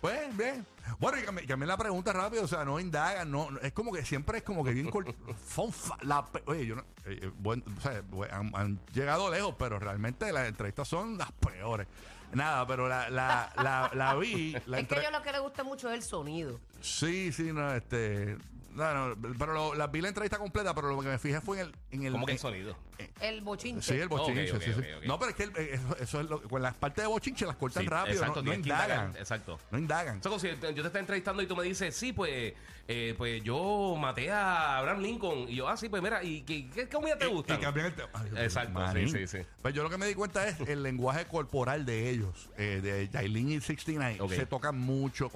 Pues 0.00 0.34
bien. 0.36 0.64
Bueno, 0.98 1.18
y 1.18 1.46
cambié, 1.46 1.66
la 1.66 1.76
pregunta 1.76 2.12
rápido, 2.12 2.44
o 2.44 2.48
sea, 2.48 2.64
no 2.64 2.80
indagan, 2.80 3.30
no, 3.30 3.50
no- 3.50 3.60
es 3.60 3.72
como 3.72 3.92
que 3.92 4.02
siempre 4.04 4.38
es 4.38 4.44
como 4.44 4.64
que 4.64 4.70
bien 4.72 4.90
cort- 4.90 5.14
son 5.54 5.70
fa- 5.72 5.98
la 6.02 6.24
pe- 6.24 6.42
oye, 6.46 6.64
yo 6.66 6.76
no, 6.76 6.82
eh, 7.04 7.20
eh, 7.22 7.30
o 7.44 7.80
sea, 7.82 8.02
han, 8.32 8.50
han 8.56 8.80
llegado 8.94 9.30
lejos, 9.30 9.54
pero 9.58 9.78
realmente 9.78 10.32
las 10.32 10.48
entrevistas 10.48 10.88
son 10.88 11.18
las 11.18 11.30
peores. 11.32 11.86
Nada, 12.32 12.64
pero 12.66 12.88
la, 12.88 13.10
la, 13.10 13.52
la, 13.56 13.90
la 13.92 14.14
vi. 14.14 14.56
La 14.66 14.78
es 14.78 14.86
que 14.88 14.94
a 14.94 14.98
ellos 15.00 15.10
lo 15.12 15.20
que 15.20 15.32
les 15.32 15.40
gusta 15.40 15.64
mucho 15.64 15.88
es 15.90 15.96
el 15.96 16.02
sonido. 16.04 16.60
Sí, 16.80 17.32
sí, 17.32 17.52
no, 17.52 17.74
este. 17.74 18.38
No, 18.74 19.14
no, 19.16 19.34
pero 19.38 19.52
lo- 19.52 19.74
la 19.74 19.88
vi 19.88 20.00
la 20.00 20.08
entrevista 20.08 20.38
completa, 20.38 20.74
pero 20.74 20.88
lo 20.90 21.00
que 21.00 21.08
me 21.08 21.18
fijé 21.18 21.40
fue 21.40 21.60
en 21.60 21.66
el. 21.66 21.74
En 21.90 22.02
el 22.04 22.12
¿Cómo 22.12 22.26
que 22.26 22.32
el 22.32 22.38
sonido? 22.38 22.76
El 23.20 23.40
bochinche. 23.40 23.94
Sí, 23.94 24.00
el 24.00 24.08
bochinche. 24.08 24.50
Ok, 24.52 24.56
ok, 24.56 24.62
sí, 24.62 24.72
sí. 24.72 24.78
ok, 24.78 24.86
ok. 24.98 25.04
No, 25.06 25.18
pero 25.18 25.30
es 25.30 25.36
que 25.36 25.42
el- 25.44 25.56
eh, 25.56 25.70
eso, 25.74 25.96
eso 25.98 26.20
es 26.20 26.28
lo, 26.30 26.42
con 26.42 26.62
las 26.62 26.74
partes 26.74 27.02
de 27.02 27.08
bochinche 27.08 27.46
las 27.46 27.56
cortan 27.56 27.82
Sí, 27.82 27.88
rápido, 27.88 28.14
exacto, 28.16 28.36
no, 28.36 28.42
no 28.42 28.50
tienes 28.50 28.62
que 28.66 28.68
indagar, 28.68 28.90
indagan. 28.90 29.16
exacto. 29.16 29.58
No 29.70 29.78
indagan. 29.78 30.18
Eso 30.20 30.28
como 30.28 30.38
si 30.38 30.48
yo 30.48 30.56
te 30.58 30.68
estoy 30.80 31.00
entrevistando 31.00 31.42
y 31.42 31.46
tú 31.46 31.56
me 31.56 31.64
dices, 31.64 31.96
sí, 31.96 32.12
pues, 32.12 32.54
eh, 32.86 33.14
pues 33.18 33.42
yo 33.42 33.96
maté 33.98 34.30
a 34.30 34.78
Abraham 34.78 35.00
Lincoln. 35.00 35.48
Y 35.48 35.56
yo, 35.56 35.68
ah, 35.68 35.76
sí, 35.76 35.88
pues 35.88 36.02
mira, 36.02 36.22
¿y 36.22 36.42
qué, 36.42 36.68
qué 36.70 36.88
comida 36.88 37.16
te 37.18 37.26
gusta? 37.26 37.54
Y 37.54 37.58
cambian 37.58 37.86
el 37.86 37.94
tema. 37.94 38.08
Ay, 38.12 38.30
Exacto, 38.44 38.72
manín. 38.78 39.08
sí, 39.08 39.26
sí, 39.26 39.38
sí. 39.38 39.46
Pues 39.62 39.74
yo 39.74 39.82
lo 39.82 39.90
que 39.90 39.98
me 39.98 40.06
di 40.06 40.14
cuenta 40.14 40.46
es 40.46 40.60
el 40.60 40.82
lenguaje 40.82 41.24
corporal 41.26 41.84
de 41.86 42.10
ellos, 42.10 42.50
eh, 42.58 42.80
de 42.82 43.08
Yailin 43.08 43.50
y 43.52 43.60
69. 43.60 44.18
Ok. 44.20 44.32
Se 44.32 44.46
tocan 44.46 44.78
mucho, 44.78 45.30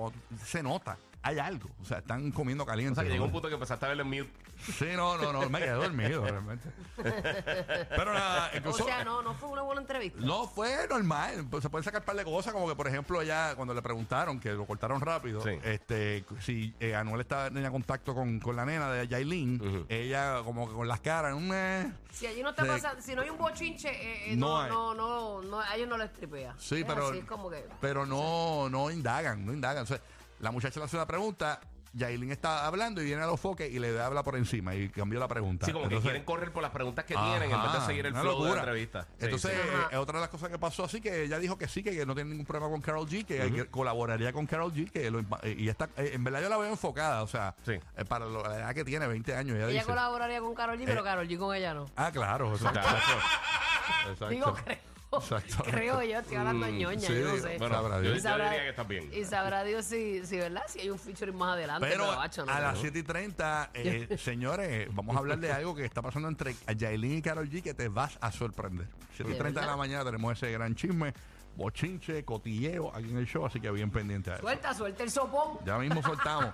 se 0.45 0.63
nota. 0.63 0.99
Hay 1.27 1.39
algo. 1.39 1.71
O 1.81 1.85
sea, 1.87 1.99
están 1.99 2.31
comiendo 2.33 2.67
caliente. 2.67 2.93
O 2.93 2.95
sea, 2.97 3.03
que 3.05 3.09
¿no? 3.09 3.15
llegó 3.15 3.25
un 3.25 3.33
punto 3.33 3.49
que 3.49 3.55
empezaste 3.55 3.85
a 3.87 3.89
verlo 3.89 4.03
en 4.03 4.09
mute. 4.11 4.31
Sí, 4.79 4.87
no, 4.95 5.17
no, 5.17 5.33
no. 5.33 5.49
Me 5.49 5.59
quedé 5.59 5.71
dormido 5.71 6.23
realmente. 6.27 6.69
Pero 6.97 8.13
nada, 8.13 8.51
O 8.53 8.57
incluso. 8.59 8.85
sea, 8.85 9.05
no, 9.05 9.23
no 9.23 9.35
fue 9.35 9.49
una 9.49 9.63
buena 9.63 9.81
entrevista. 9.81 10.21
No 10.21 10.47
fue 10.47 10.87
normal, 10.89 11.47
pues 11.51 11.63
se 11.63 11.71
pueden 11.71 11.83
sacar 11.85 12.03
un 12.03 12.07
par 12.07 12.17
de 12.17 12.25
cosas, 12.25 12.53
como 12.53 12.69
que 12.69 12.77
por 12.77 12.87
ejemplo 12.89 13.21
ella 13.23 13.55
cuando 13.57 13.73
le 13.75 13.83
preguntaron, 13.83 14.39
que 14.39 14.53
lo 14.53 14.67
cortaron 14.67 15.01
rápido, 15.01 15.41
Sí. 15.43 15.51
este 15.65 16.25
si 16.41 16.75
eh, 16.81 16.95
Anuel 16.95 17.23
estaba 17.23 17.51
tenía 17.51 17.71
contacto 17.71 18.15
con, 18.15 18.39
con 18.41 18.55
la 18.57 18.65
nena 18.65 18.91
de 18.93 19.09
Yailin, 19.09 19.87
ella 19.89 20.43
como 20.45 20.69
que 20.69 20.75
con 20.75 20.87
las 20.89 21.01
caras, 21.01 21.35
un 21.35 21.51
eh, 21.53 21.91
Si 22.13 22.27
allí 22.27 22.43
no 22.43 22.51
está 22.51 22.65
pasando, 22.65 23.01
si 23.03 23.15
no 23.15 23.23
hay 23.23 23.31
un 23.31 23.39
bochinche, 23.39 23.89
eh, 23.89 24.33
eh, 24.33 24.37
No 24.37 24.49
no, 24.49 24.61
hay. 24.61 24.71
no, 24.71 24.95
no, 24.95 25.43
no, 25.43 25.61
a 25.61 25.75
ellos 25.75 25.89
no 25.89 25.97
les 25.99 26.13
tripea. 26.13 26.55
Sí, 26.59 26.81
Es 26.81 26.85
pero, 26.85 27.09
así, 27.09 27.19
es 27.19 27.25
como 27.25 27.51
que, 27.51 27.67
pero 27.81 28.07
no, 28.07 28.69
no 28.69 28.91
indagan, 28.91 29.45
no 29.45 29.53
indagan. 29.53 29.83
O 29.85 29.87
sea, 29.87 30.01
la 30.45 30.51
muchacha 30.53 30.79
le 30.79 30.87
hace 30.87 30.97
una 30.97 31.07
pregunta, 31.07 31.59
Yailin 31.95 32.31
está 32.33 32.67
hablando 32.67 33.01
y 33.01 33.05
viene 33.05 33.23
a 33.23 33.27
los 33.27 33.39
foques 33.41 33.71
y 33.73 33.79
le 33.79 34.01
habla 34.01 34.23
por 34.25 34.37
encima 34.37 34.75
y 34.75 34.89
cambió 34.89 35.19
la 35.21 35.29
pregunta. 35.29 35.65
Sí, 35.65 35.73
como 35.73 35.89
que 35.89 36.01
quieren 36.01 36.25
correr 36.25 36.53
por 36.53 36.61
las 36.63 36.73
preguntas 36.73 37.05
que 37.05 37.15
tienen 37.15 37.51
en 37.51 37.63
vez 37.63 37.73
de 37.73 37.81
seguir 37.87 38.07
el 38.07 38.15
flow 38.15 38.43
de 38.45 38.51
la 38.51 38.57
entrevista. 38.59 39.07
Entonces, 39.21 39.53
sí. 39.53 39.79
Eh, 39.93 39.97
otra 39.97 40.19
de 40.19 40.23
las 40.23 40.29
cosas 40.29 40.49
que 40.51 40.59
pasó 40.59 40.85
así 40.85 41.01
que 41.01 41.23
ella 41.25 41.39
dijo 41.39 41.57
que 41.57 41.69
sí, 41.69 41.83
que 41.85 42.05
no 42.05 42.15
tiene 42.15 42.31
ningún 42.31 42.45
problema 42.47 42.69
con 42.71 42.81
Carol 42.81 43.07
G, 43.09 43.25
que, 43.25 43.51
que 43.53 43.67
colaboraría 43.69 44.33
con 44.33 44.45
Carol 44.47 44.73
G, 44.73 44.91
que 44.91 45.09
lo, 45.11 45.21
eh, 45.21 45.55
y 45.57 45.69
está, 45.69 45.89
eh, 45.97 46.11
en 46.15 46.25
verdad 46.25 46.43
yo 46.43 46.49
la 46.49 46.57
veo 46.59 46.69
enfocada, 46.71 47.23
o 47.23 47.29
sea, 47.29 47.55
Sí. 47.65 47.73
eh, 47.97 48.05
para 48.05 48.27
lo- 48.27 48.43
la 48.43 48.57
edad 48.57 48.75
que 48.75 48.85
tiene, 48.85 49.07
20 49.07 49.35
años, 49.37 49.57
ella, 49.57 49.67
ella 49.67 49.75
dice. 49.75 49.87
colaboraría 49.87 50.41
con 50.41 50.53
Carol 50.55 50.77
G, 50.79 50.83
pero 50.87 51.05
Carol 51.05 51.29
G 51.29 51.39
con 51.39 51.55
ella 51.55 51.75
no. 51.75 51.87
Ah, 51.97 52.11
claro, 52.13 52.53
exacto. 52.55 52.81
exacto. 52.81 54.29
Digo, 54.31 54.53
creo. 54.65 54.94
Exacto. 55.19 55.65
Creo 55.71 56.03
yo, 56.03 56.19
estoy 56.19 56.37
hablando 56.37 56.67
Mm, 56.67 56.77
ñoña, 56.79 57.01
sí, 57.01 57.15
yo 57.15 57.29
no 57.29 57.37
sé. 57.43 57.59
bueno, 57.59 57.75
sabrá 57.75 58.01
Dios. 58.01 58.15
yo 58.17 58.21
sabrá- 58.23 58.51
diría 58.51 58.63
que 58.65 58.69
estás 58.71 58.89
bien. 58.89 59.11
Y 59.13 59.25
sabrá 59.25 59.65
Dios 59.65 59.85
si, 59.85 60.25
si, 60.27 60.37
¿verdad? 60.37 60.63
Si 60.69 60.81
hay 60.81 60.91
un 60.91 60.99
featuring 60.99 61.37
más 61.37 61.55
adelante. 61.55 61.87
Pero 61.91 62.11
a 62.11 62.61
las 62.61 62.79
7 62.79 62.99
y 62.99 63.03
30, 63.03 63.71
eh, 63.75 64.17
señores, 64.19 64.89
vamos 64.95 65.17
a 65.17 65.19
hablar 65.19 65.39
de 65.39 65.53
algo 65.53 65.75
que 65.75 65.85
está 65.85 66.03
pasando 66.03 66.29
entre 66.29 66.55
Yailin 66.77 67.19
y 67.19 67.23
Carol 67.23 67.49
G 67.49 67.63
que 67.63 67.75
te 67.75 67.89
vas 67.89 68.17
a 68.21 68.31
sorprender. 68.33 68.87
7 69.17 69.31
y 69.31 69.33
¿De 69.35 69.39
30 69.39 69.61
de 69.61 69.67
la 69.67 69.77
mañana 69.77 70.05
tenemos 70.05 70.33
ese 70.37 70.51
gran 70.53 70.75
chisme, 70.75 71.13
bochinche, 71.57 72.25
cotilleo 72.25 72.95
aquí 72.95 73.11
en 73.11 73.19
el 73.19 73.27
show, 73.27 73.47
así 73.47 73.61
que 73.61 73.71
bien 73.71 73.91
pendiente 73.91 74.31
a 74.31 74.35
eso. 74.35 74.43
Suelta, 74.43 74.75
suelta 74.75 75.03
el 75.03 75.11
sopón. 75.11 75.59
Ya 75.65 75.79
mismo 75.79 76.03
soltamos. 76.05 76.53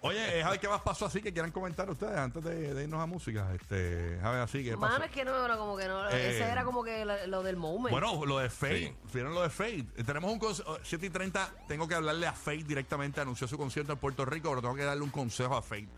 Oye, 0.00 0.38
eh, 0.38 0.42
Javi, 0.42 0.58
¿qué 0.58 0.68
más 0.68 0.80
pasó 0.82 1.06
así 1.06 1.20
que 1.20 1.32
quieran 1.32 1.50
comentar 1.52 1.88
ustedes 1.90 2.16
antes 2.16 2.42
de, 2.42 2.74
de 2.74 2.82
irnos 2.84 3.00
a 3.00 3.06
música? 3.06 3.52
Este, 3.54 4.18
Javi, 4.20 4.38
así 4.38 4.64
que 4.64 4.76
pasó. 4.76 4.92
Mano, 4.92 5.04
es 5.04 5.10
que 5.10 5.24
no, 5.24 5.48
no, 5.48 5.58
como 5.58 5.76
que 5.76 5.86
no. 5.86 6.08
Eh, 6.08 6.30
ese 6.30 6.44
era 6.44 6.64
como 6.64 6.82
que 6.82 7.04
lo, 7.04 7.26
lo 7.26 7.42
del 7.42 7.56
moment. 7.56 7.90
Bueno, 7.90 8.24
lo 8.24 8.38
de 8.38 8.50
Fate. 8.50 8.78
Sí. 8.78 8.94
¿Vieron 9.14 9.34
lo 9.34 9.42
de 9.42 9.50
Fate? 9.50 9.84
Eh, 9.96 10.04
Tenemos 10.04 10.32
un 10.32 10.38
consejo. 10.38 10.78
7 10.82 11.06
y 11.06 11.10
30, 11.10 11.50
tengo 11.68 11.86
que 11.86 11.94
hablarle 11.94 12.26
a 12.26 12.32
Fate 12.32 12.64
directamente. 12.64 13.20
Anunció 13.20 13.46
su 13.46 13.58
concierto 13.58 13.92
en 13.92 13.98
Puerto 13.98 14.24
Rico, 14.24 14.48
pero 14.50 14.62
tengo 14.62 14.74
que 14.74 14.84
darle 14.84 15.02
un 15.02 15.10
consejo 15.10 15.56
a 15.56 15.62
Fate. 15.62 15.88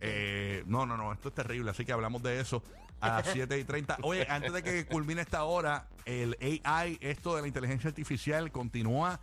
Eh, 0.00 0.62
no, 0.66 0.84
no, 0.84 0.96
no, 0.96 1.12
esto 1.12 1.28
es 1.28 1.34
terrible. 1.34 1.70
Así 1.70 1.84
que 1.84 1.92
hablamos 1.92 2.22
de 2.22 2.38
eso 2.40 2.62
a 3.04 3.16
las 3.22 3.26
7 3.32 3.58
y 3.58 3.64
30. 3.64 3.98
Oye, 4.02 4.26
antes 4.28 4.52
de 4.52 4.62
que 4.62 4.86
culmine 4.86 5.20
esta 5.22 5.44
hora, 5.44 5.86
el 6.04 6.36
AI, 6.64 6.98
esto 7.00 7.34
de 7.36 7.42
la 7.42 7.48
inteligencia 7.48 7.88
artificial, 7.88 8.50
continúa 8.52 9.20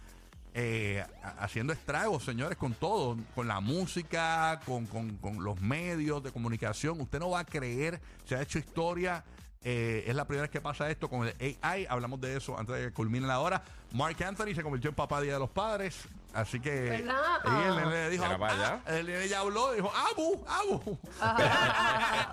eh, 0.53 1.03
haciendo 1.39 1.71
estragos, 1.73 2.23
señores, 2.25 2.57
con 2.57 2.73
todo, 2.73 3.17
con 3.35 3.47
la 3.47 3.59
música, 3.61 4.59
con, 4.65 4.85
con- 4.85 5.17
con 5.17 5.43
los 5.43 5.61
medios 5.61 6.21
de 6.23 6.31
comunicación. 6.31 6.99
Usted 6.99 7.19
no 7.19 7.29
va 7.29 7.39
a 7.39 7.45
creer, 7.45 8.01
se 8.25 8.35
ha 8.35 8.41
hecho 8.41 8.59
historia. 8.59 9.23
eh, 9.63 10.03
es 10.07 10.15
la 10.15 10.25
primera 10.25 10.41
vez 10.41 10.51
que 10.51 10.59
pasa 10.59 10.89
esto 10.89 11.07
con 11.09 11.27
el 11.27 11.55
AI. 11.61 11.85
Hablamos 11.89 12.19
de 12.19 12.35
eso 12.35 12.57
antes 12.57 12.75
de 12.75 12.81
que 12.87 12.91
culmine 12.93 13.27
la 13.27 13.39
hora. 13.39 13.61
Mark 13.93 14.21
Anthony 14.23 14.55
se 14.55 14.63
convirtió 14.63 14.89
en 14.89 14.95
papá 14.95 15.21
Día 15.21 15.33
de 15.33 15.39
los 15.39 15.51
Padres. 15.51 15.97
Así 16.33 16.59
que. 16.59 16.71
¿Verdad? 16.71 17.39
y 17.45 17.67
el 17.67 17.75
nene 17.75 17.91
le 17.91 18.09
dijo. 18.09 18.23
Mira 18.25 18.37
para 18.37 18.53
allá. 18.53 18.81
ah, 18.85 18.97
el 18.97 19.05
nene 19.07 19.27
ya 19.27 19.39
habló, 19.41 19.73
dijo: 19.73 19.91
¡Abu! 20.11 20.45
¡Abu! 20.47 20.97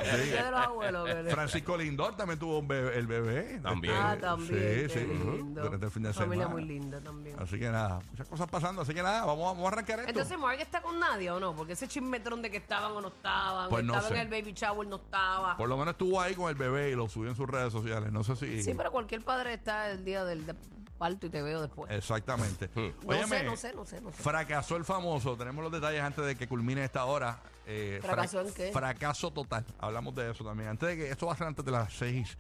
El 0.00 0.24
día 0.30 0.44
de 0.44 0.50
los 0.50 0.60
abuelos. 0.60 1.08
que- 1.24 1.30
Francisco 1.30 1.76
Lindor 1.76 2.16
también 2.16 2.38
tuvo 2.38 2.58
un 2.58 2.68
bebé- 2.68 2.94
el 2.96 3.06
bebé. 3.06 3.60
También. 3.62 3.94
Ah, 3.96 4.16
también. 4.20 4.48
Sí, 4.48 4.54
qué 4.54 4.88
sí. 5.00 5.06
lindo. 5.06 5.62
Durante 5.62 5.86
el 5.86 5.92
fin 5.92 6.02
de 6.02 6.12
Familia 6.12 6.44
semana. 6.44 6.60
muy 6.60 6.64
linda 6.68 7.00
también. 7.00 7.36
Así 7.40 7.58
que 7.58 7.68
nada, 7.70 8.00
muchas 8.10 8.28
cosas 8.28 8.48
pasando. 8.48 8.82
Así 8.82 8.94
que 8.94 9.02
nada, 9.02 9.24
vamos, 9.24 9.44
a- 9.44 9.52
vamos 9.54 9.64
a 9.64 9.68
arrancar 9.68 9.98
esto. 10.00 10.10
Entonces, 10.10 10.38
Mark 10.38 10.60
está 10.60 10.80
con 10.80 10.98
nadie 10.98 11.30
o 11.30 11.40
no? 11.40 11.54
Porque 11.54 11.72
ese 11.72 11.88
chismetrón 11.88 12.42
de 12.42 12.50
que 12.50 12.58
estaban 12.58 12.92
o 12.92 13.00
no 13.00 13.08
estaban, 13.08 13.68
Pues 13.68 13.84
no 13.84 13.94
estaban 13.94 14.10
sé. 14.16 14.20
en 14.22 14.32
el 14.32 14.42
baby 14.42 14.52
shower, 14.52 14.86
no 14.86 14.96
estaba. 14.96 15.56
Por 15.56 15.68
lo 15.68 15.76
menos 15.76 15.92
estuvo 15.92 16.20
ahí 16.20 16.34
con 16.34 16.48
el 16.48 16.54
bebé 16.54 16.90
y 16.90 16.94
lo 16.94 17.08
subió 17.08 17.30
en 17.30 17.36
sus 17.36 17.48
redes 17.48 17.72
sociales. 17.72 18.12
No 18.12 18.22
sé 18.24 18.36
si. 18.36 18.62
Sí, 18.62 18.74
pero 18.74 18.90
cualquier 18.92 19.22
padre 19.24 19.54
está 19.54 19.90
el 19.90 20.04
día 20.04 20.24
del 20.24 20.46
de 20.46 20.54
parto 20.98 21.26
y 21.26 21.30
te 21.30 21.40
veo 21.42 21.62
después. 21.62 21.90
Exactamente. 21.92 22.68
no 22.74 22.92
Óyeme, 23.06 23.38
sé, 23.38 23.44
no 23.44 23.56
sé, 23.56 23.72
no 23.74 23.84
sé, 23.86 24.00
no 24.00 24.10
sé. 24.12 24.22
Fracasó 24.22 24.76
el 24.76 24.84
famoso. 24.84 25.36
Tenemos 25.36 25.62
los 25.62 25.72
detalles 25.72 26.02
antes 26.02 26.24
de 26.26 26.36
que 26.36 26.46
culmine 26.48 26.84
esta 26.84 27.04
hora. 27.04 27.38
Eh, 27.66 28.00
¿Fracasó 28.02 28.40
en 28.40 28.52
qué? 28.52 28.72
Fracaso 28.72 29.30
total. 29.30 29.64
Hablamos 29.78 30.14
de 30.14 30.30
eso 30.30 30.44
también. 30.44 30.68
Antes 30.70 30.88
de 30.88 30.96
que 30.96 31.10
esto 31.10 31.26
va 31.26 31.32
a 31.34 31.36
ser 31.36 31.46
antes 31.46 31.64
de 31.64 31.70
las 31.70 31.92
6 31.94 32.36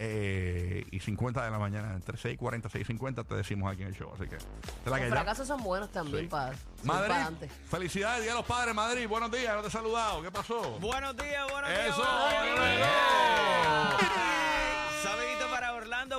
eh, 0.00 0.84
y 0.92 1.00
50 1.00 1.44
de 1.44 1.50
la 1.50 1.58
mañana. 1.58 1.92
Entre 1.94 2.16
6 2.16 2.34
y 2.34 2.36
40, 2.38 2.68
6 2.68 2.82
y 2.82 2.86
50 2.86 3.24
te 3.24 3.34
decimos 3.34 3.72
aquí 3.72 3.82
en 3.82 3.88
el 3.88 3.94
show. 3.94 4.10
Así 4.14 4.28
que. 4.28 4.36
la 4.36 4.90
Los 4.90 4.98
que 5.00 5.04
ya. 5.08 5.10
fracasos 5.10 5.48
son 5.48 5.62
buenos 5.64 5.90
también 5.90 6.24
Sí. 6.24 6.28
para, 6.28 6.52
Madrid, 6.84 7.08
para 7.08 7.30
felicidades, 7.68 8.22
Día 8.22 8.30
de 8.32 8.38
los 8.38 8.46
Padres, 8.46 8.74
Madrid. 8.74 9.08
Buenos 9.08 9.30
días, 9.32 9.54
no 9.56 9.62
te 9.62 9.68
he 9.68 9.70
saludado. 9.70 10.22
¿Qué 10.22 10.30
pasó? 10.30 10.78
Buenos 10.78 11.16
días, 11.16 11.50
buenos 11.50 11.70
días. 11.70 11.88
Eso. 11.88 12.02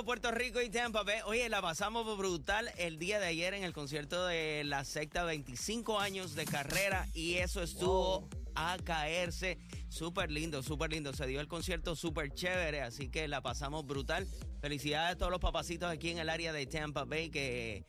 Orlando, 0.00 0.04
Puerto 0.04 0.30
Rico 0.30 0.60
y 0.62 0.70
Tampa 0.70 1.02
Bay. 1.02 1.20
Oye, 1.26 1.48
la 1.48 1.60
pasamos 1.60 2.16
brutal 2.16 2.70
el 2.78 2.98
día 2.98 3.18
de 3.18 3.26
ayer 3.26 3.54
en 3.54 3.64
el 3.64 3.72
concierto 3.72 4.26
de 4.26 4.62
la 4.64 4.84
secta 4.84 5.24
25 5.24 5.98
años 5.98 6.34
de 6.34 6.44
carrera 6.44 7.06
y 7.12 7.34
eso 7.34 7.62
estuvo 7.62 8.28
a 8.54 8.76
caerse. 8.84 9.58
Súper 9.88 10.30
lindo, 10.30 10.62
súper 10.62 10.92
lindo. 10.92 11.12
Se 11.12 11.26
dio 11.26 11.40
el 11.40 11.48
concierto 11.48 11.96
súper 11.96 12.32
chévere, 12.32 12.82
así 12.82 13.08
que 13.08 13.28
la 13.28 13.42
pasamos 13.42 13.86
brutal. 13.86 14.26
Felicidades 14.60 15.12
a 15.14 15.18
todos 15.18 15.30
los 15.30 15.40
papacitos 15.40 15.90
aquí 15.90 16.10
en 16.10 16.18
el 16.18 16.28
área 16.28 16.52
de 16.52 16.66
Tampa 16.66 17.04
Bay 17.04 17.30
que 17.30 17.84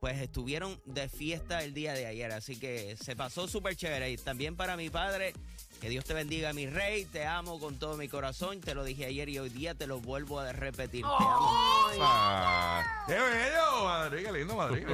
pues 0.00 0.20
estuvieron 0.20 0.80
de 0.84 1.08
fiesta 1.08 1.64
el 1.64 1.74
día 1.74 1.94
de 1.94 2.06
ayer, 2.06 2.30
así 2.32 2.56
que 2.58 2.96
se 2.96 3.16
pasó 3.16 3.48
súper 3.48 3.76
chévere. 3.76 4.10
Y 4.10 4.16
también 4.16 4.56
para 4.56 4.76
mi 4.76 4.90
padre, 4.90 5.32
que 5.80 5.88
Dios 5.88 6.04
te 6.04 6.14
bendiga, 6.14 6.52
mi 6.52 6.66
rey, 6.66 7.04
te 7.04 7.26
amo 7.26 7.58
con 7.60 7.78
todo 7.78 7.96
mi 7.96 8.08
corazón, 8.08 8.60
te 8.60 8.74
lo 8.74 8.84
dije 8.84 9.06
ayer 9.06 9.28
y 9.28 9.38
hoy 9.38 9.50
día 9.50 9.74
te 9.74 9.86
lo 9.86 10.00
vuelvo 10.00 10.40
a 10.40 10.52
repetir, 10.52 11.02
te 11.02 11.24
amo. 11.24 11.75
Ah, 12.00 12.82
¡Qué 13.06 13.14
bello, 13.14 13.84
Madrid! 13.84 14.24
¡Qué 14.26 14.32
lindo, 14.32 14.56
Madrid! 14.56 14.86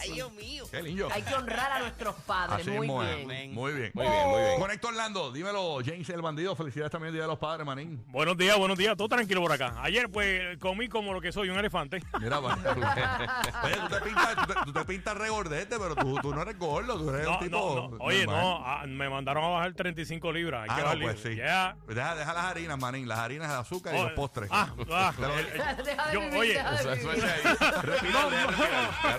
Ay, 0.00 0.10
Dios 0.12 0.32
mío. 0.32 0.64
¡Qué 0.70 0.82
lindo! 0.82 1.08
Hay 1.12 1.22
que 1.22 1.34
honrar 1.34 1.72
a 1.72 1.78
nuestros 1.80 2.14
padres. 2.26 2.60
Así 2.60 2.70
muy 2.70 2.80
mismo 2.86 3.02
es. 3.02 3.26
bien. 3.26 3.54
Muy 3.54 3.72
bien. 3.72 3.90
muy 3.94 4.06
bien, 4.06 4.28
muy 4.28 4.40
bien. 4.40 4.60
Conecto 4.60 4.88
Orlando, 4.88 5.32
dímelo, 5.32 5.78
James 5.84 6.08
el 6.10 6.22
bandido. 6.22 6.54
Felicidades 6.56 6.92
también 6.92 7.12
Día 7.12 7.22
de 7.22 7.28
los 7.28 7.38
Padres, 7.38 7.66
manín. 7.66 8.04
Buenos 8.08 8.36
días, 8.36 8.56
buenos 8.58 8.78
días. 8.78 8.96
Todo 8.96 9.08
tranquilo 9.08 9.40
por 9.42 9.52
acá. 9.52 9.74
Ayer, 9.82 10.10
pues, 10.10 10.58
comí 10.58 10.88
como 10.88 11.12
lo 11.12 11.20
que 11.20 11.32
soy, 11.32 11.48
un 11.50 11.58
elefante. 11.58 12.02
Mira, 12.20 12.40
pa. 12.40 12.54
Oye, 13.64 13.74
tú 13.76 13.88
te 13.94 14.00
pintas, 14.00 14.36
tú 14.36 14.46
te, 14.46 14.54
tú 14.64 14.72
te 14.72 14.84
pintas 14.84 15.16
regordete, 15.16 15.78
pero 15.78 15.94
tú, 15.96 16.14
tú 16.22 16.34
no 16.34 16.42
eres 16.42 16.58
gordo, 16.58 16.98
tú 16.98 17.10
eres 17.10 17.24
No, 17.26 17.32
un 17.32 17.38
tipo. 17.40 17.56
no, 17.58 17.88
no. 17.96 18.04
Oye, 18.04 18.26
normal. 18.26 18.44
no, 18.44 18.62
ah, 18.64 18.82
me 18.86 19.08
mandaron 19.08 19.44
a 19.44 19.48
bajar 19.48 19.72
35 19.74 20.32
libras. 20.32 20.62
Hay 20.64 20.68
Ah, 20.70 20.74
que 20.76 20.80
no, 20.80 20.84
bajarle. 20.86 21.04
pues 21.06 21.20
sí. 21.20 21.36
Ya. 21.36 21.76
Deja, 21.86 22.14
deja 22.14 22.32
las 22.32 22.44
harinas, 22.44 22.78
manín. 22.78 23.08
Las 23.08 23.18
harinas, 23.18 23.50
el 23.50 23.56
azúcar 23.58 23.94
y 23.94 23.98
Oh, 23.98 24.04
los 24.04 24.12
postres. 24.12 24.48
Ah, 24.52 24.68
ah, 24.92 25.12
Deja 25.84 26.03
de 26.03 26.03
yo- 26.12 26.20
vivir, 26.20 26.38
oye, 26.38 26.52
deja 26.54 26.82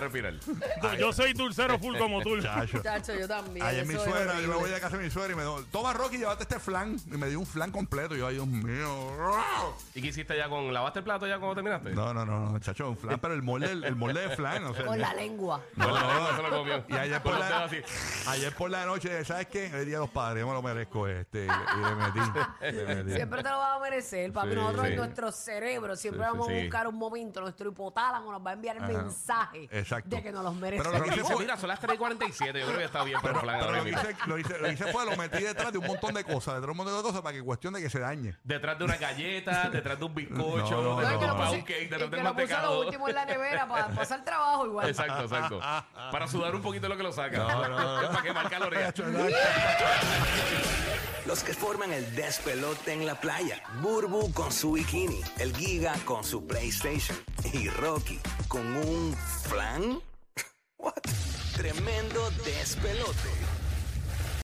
de 0.00 0.08
vivir. 0.08 0.40
yo- 0.98 1.12
soy 1.12 1.32
dulcero 1.32 1.78
full 1.78 1.96
como 1.98 2.22
tú. 2.22 2.40
Chacho. 2.40 2.82
Chacho, 2.82 3.14
yo 3.14 3.26
también. 3.28 3.64
Ayer 3.64 3.86
mi 3.86 3.94
es 3.94 4.02
suegra, 4.02 4.40
yo 4.40 4.48
me 4.48 4.54
voy 4.54 4.70
de 4.70 4.80
casa 4.80 4.96
de 4.96 5.04
mi 5.04 5.10
suegra 5.10 5.32
y 5.32 5.36
me 5.36 5.42
dijo, 5.42 5.62
toma 5.70 5.92
Rocky, 5.92 6.18
llévate 6.18 6.42
este 6.42 6.58
flan. 6.58 6.96
Y 7.06 7.16
me 7.16 7.28
dio 7.28 7.38
un 7.40 7.46
flan 7.46 7.70
completo. 7.70 8.14
Y 8.14 8.18
yo, 8.18 8.26
ay, 8.26 8.34
Dios 8.34 8.46
mío. 8.46 9.12
¿Y 9.94 10.02
qué 10.02 10.08
hiciste 10.08 10.36
ya 10.36 10.48
con. 10.48 10.72
¿Lavaste 10.72 10.98
el 11.00 11.04
plato 11.04 11.26
ya 11.26 11.38
cuando 11.38 11.54
terminaste? 11.54 11.90
No, 11.90 12.12
no, 12.12 12.24
no, 12.26 12.50
no, 12.52 12.58
chacho, 12.58 12.90
un 12.90 12.96
flan, 12.96 13.18
pero 13.18 13.34
el 13.34 13.42
molde, 13.42 13.70
el 13.72 13.96
molde 13.96 14.28
de 14.28 14.36
flan, 14.36 14.64
o 14.64 14.74
sea. 14.74 14.84
Con 14.84 15.00
la 15.00 15.14
lengua. 15.14 15.62
No, 15.76 15.86
no, 15.88 16.00
no. 16.00 16.30
no 16.30 16.36
se 16.36 16.42
lo 16.42 16.50
comió. 16.50 16.84
Y 16.88 16.94
ayer 16.94 17.22
por, 17.22 17.38
la, 17.38 17.68
ayer 18.28 18.54
por 18.54 18.70
la 18.70 18.84
noche, 18.86 19.24
¿sabes 19.24 19.46
qué? 19.46 19.66
El 19.66 19.86
día 19.86 19.96
de 19.96 20.00
los 20.00 20.10
padres, 20.10 20.40
yo 20.42 20.48
me 20.48 20.52
lo 20.54 20.62
merezco 20.62 21.06
este. 21.08 21.46
Y 21.46 21.48
le 21.48 21.94
metí. 21.94 22.76
le 22.86 22.94
metí. 22.94 23.12
Siempre 23.14 23.42
te 23.42 23.48
lo 23.50 23.58
vas 23.58 23.76
a 23.76 23.80
merecer, 23.80 24.32
papi. 24.32 24.50
Sí, 24.50 24.54
Nosotros 24.56 24.86
sí. 24.86 24.92
en 24.92 24.96
nuestro 24.98 25.32
cerebro 25.32 25.96
siempre 25.96 26.24
Sí, 26.24 26.30
vamos 26.30 26.48
a 26.48 26.52
buscar 26.52 26.75
un 26.88 26.96
momento. 26.96 27.40
Nuestro 27.40 27.68
hipotálamo 27.70 28.32
nos 28.32 28.44
va 28.44 28.50
a 28.50 28.54
enviar 28.54 28.76
el 28.76 28.82
Ajá. 28.84 28.92
mensaje 28.92 29.68
Exacto. 29.70 30.16
de 30.16 30.22
que 30.22 30.32
nos 30.32 30.42
los 30.42 30.52
Pero 30.54 30.60
merecemos. 30.60 30.86
lo 30.86 30.92
Pero 30.92 31.04
que 31.04 31.20
dice, 31.20 31.32
hice- 31.34 31.42
mira, 31.42 31.56
son 31.56 31.68
las 31.68 31.78
3 31.78 31.94
y 31.94 31.98
47. 31.98 32.58
Yo 32.60 32.66
creo 32.66 32.78
que 32.78 32.84
está 32.84 33.04
bien 33.04 33.20
para 33.20 33.34
Pero, 33.34 33.46
pero 33.46 33.52
ahora 33.64 33.78
lo, 33.78 33.84
que 33.84 33.90
mismo. 33.92 34.00
hice, 34.10 34.16
lo, 34.26 34.38
hice, 34.38 34.58
lo 34.58 34.70
hice 34.72 34.92
fue 34.92 35.04
lo 35.06 35.16
metí 35.16 35.42
detrás 35.44 35.70
de 35.72 35.78
un 35.78 35.86
montón 35.86 36.14
de 36.14 36.24
cosas, 36.24 36.54
detrás 36.54 36.62
de 36.66 36.70
un 36.72 36.76
montón 36.78 36.96
de 36.96 37.02
cosas 37.02 37.20
para 37.22 37.34
que 37.36 37.42
cuestión 37.44 37.72
de 37.74 37.82
que 37.82 37.88
se 37.90 38.00
dañe. 38.00 38.36
Detrás 38.42 38.78
de 38.78 38.84
una 38.84 38.96
galleta, 38.96 39.68
detrás 39.70 39.98
de 39.98 40.04
un 40.04 40.14
bizcocho, 40.14 40.36
No, 40.76 40.82
no, 40.82 40.82
No, 40.82 40.96
detrás 41.00 41.14
que 41.14 41.20
de 41.20 41.26
lo 41.28 41.32
un 41.34 41.38
puso- 41.40 41.50
pound 41.50 41.64
cake, 41.64 41.78
detrás 41.88 41.98
que 42.02 42.08
del 42.08 42.10
lo 42.10 42.16
lo 42.16 42.34
mantecado. 42.34 42.80
último 42.80 43.08
en 43.08 43.14
la 43.14 43.24
nevera 43.24 43.68
para 43.68 43.86
pasar 43.94 44.24
trabajo 44.24 44.66
igual. 44.66 44.88
Exacto, 44.88 45.22
exacto. 45.22 45.60
Para 46.10 46.26
sudar 46.26 46.54
un 46.54 46.62
poquito 46.62 46.88
lo 46.88 46.96
que 46.96 47.02
lo 47.02 47.12
saca. 47.12 47.38
No, 47.38 47.68
no, 47.68 48.02
no. 48.02 48.08
para 48.10 48.22
quemar 48.22 48.50
calorías. 48.50 48.94
Los 51.26 51.42
que 51.42 51.52
forman 51.54 51.92
el 51.92 52.14
despelote 52.14 52.92
en 52.92 53.04
la 53.04 53.20
playa. 53.20 53.60
Burbu 53.82 54.32
con 54.32 54.52
su 54.52 54.72
bikini. 54.72 55.20
El 55.38 55.54
Giga 55.56 55.94
con 56.04 56.22
su 56.22 56.46
PlayStation. 56.46 57.18
Y 57.52 57.68
Rocky 57.68 58.20
con 58.46 58.76
un 58.76 59.16
flan. 59.42 60.00
What? 60.78 61.02
Tremendo 61.56 62.30
despelote. 62.44 63.55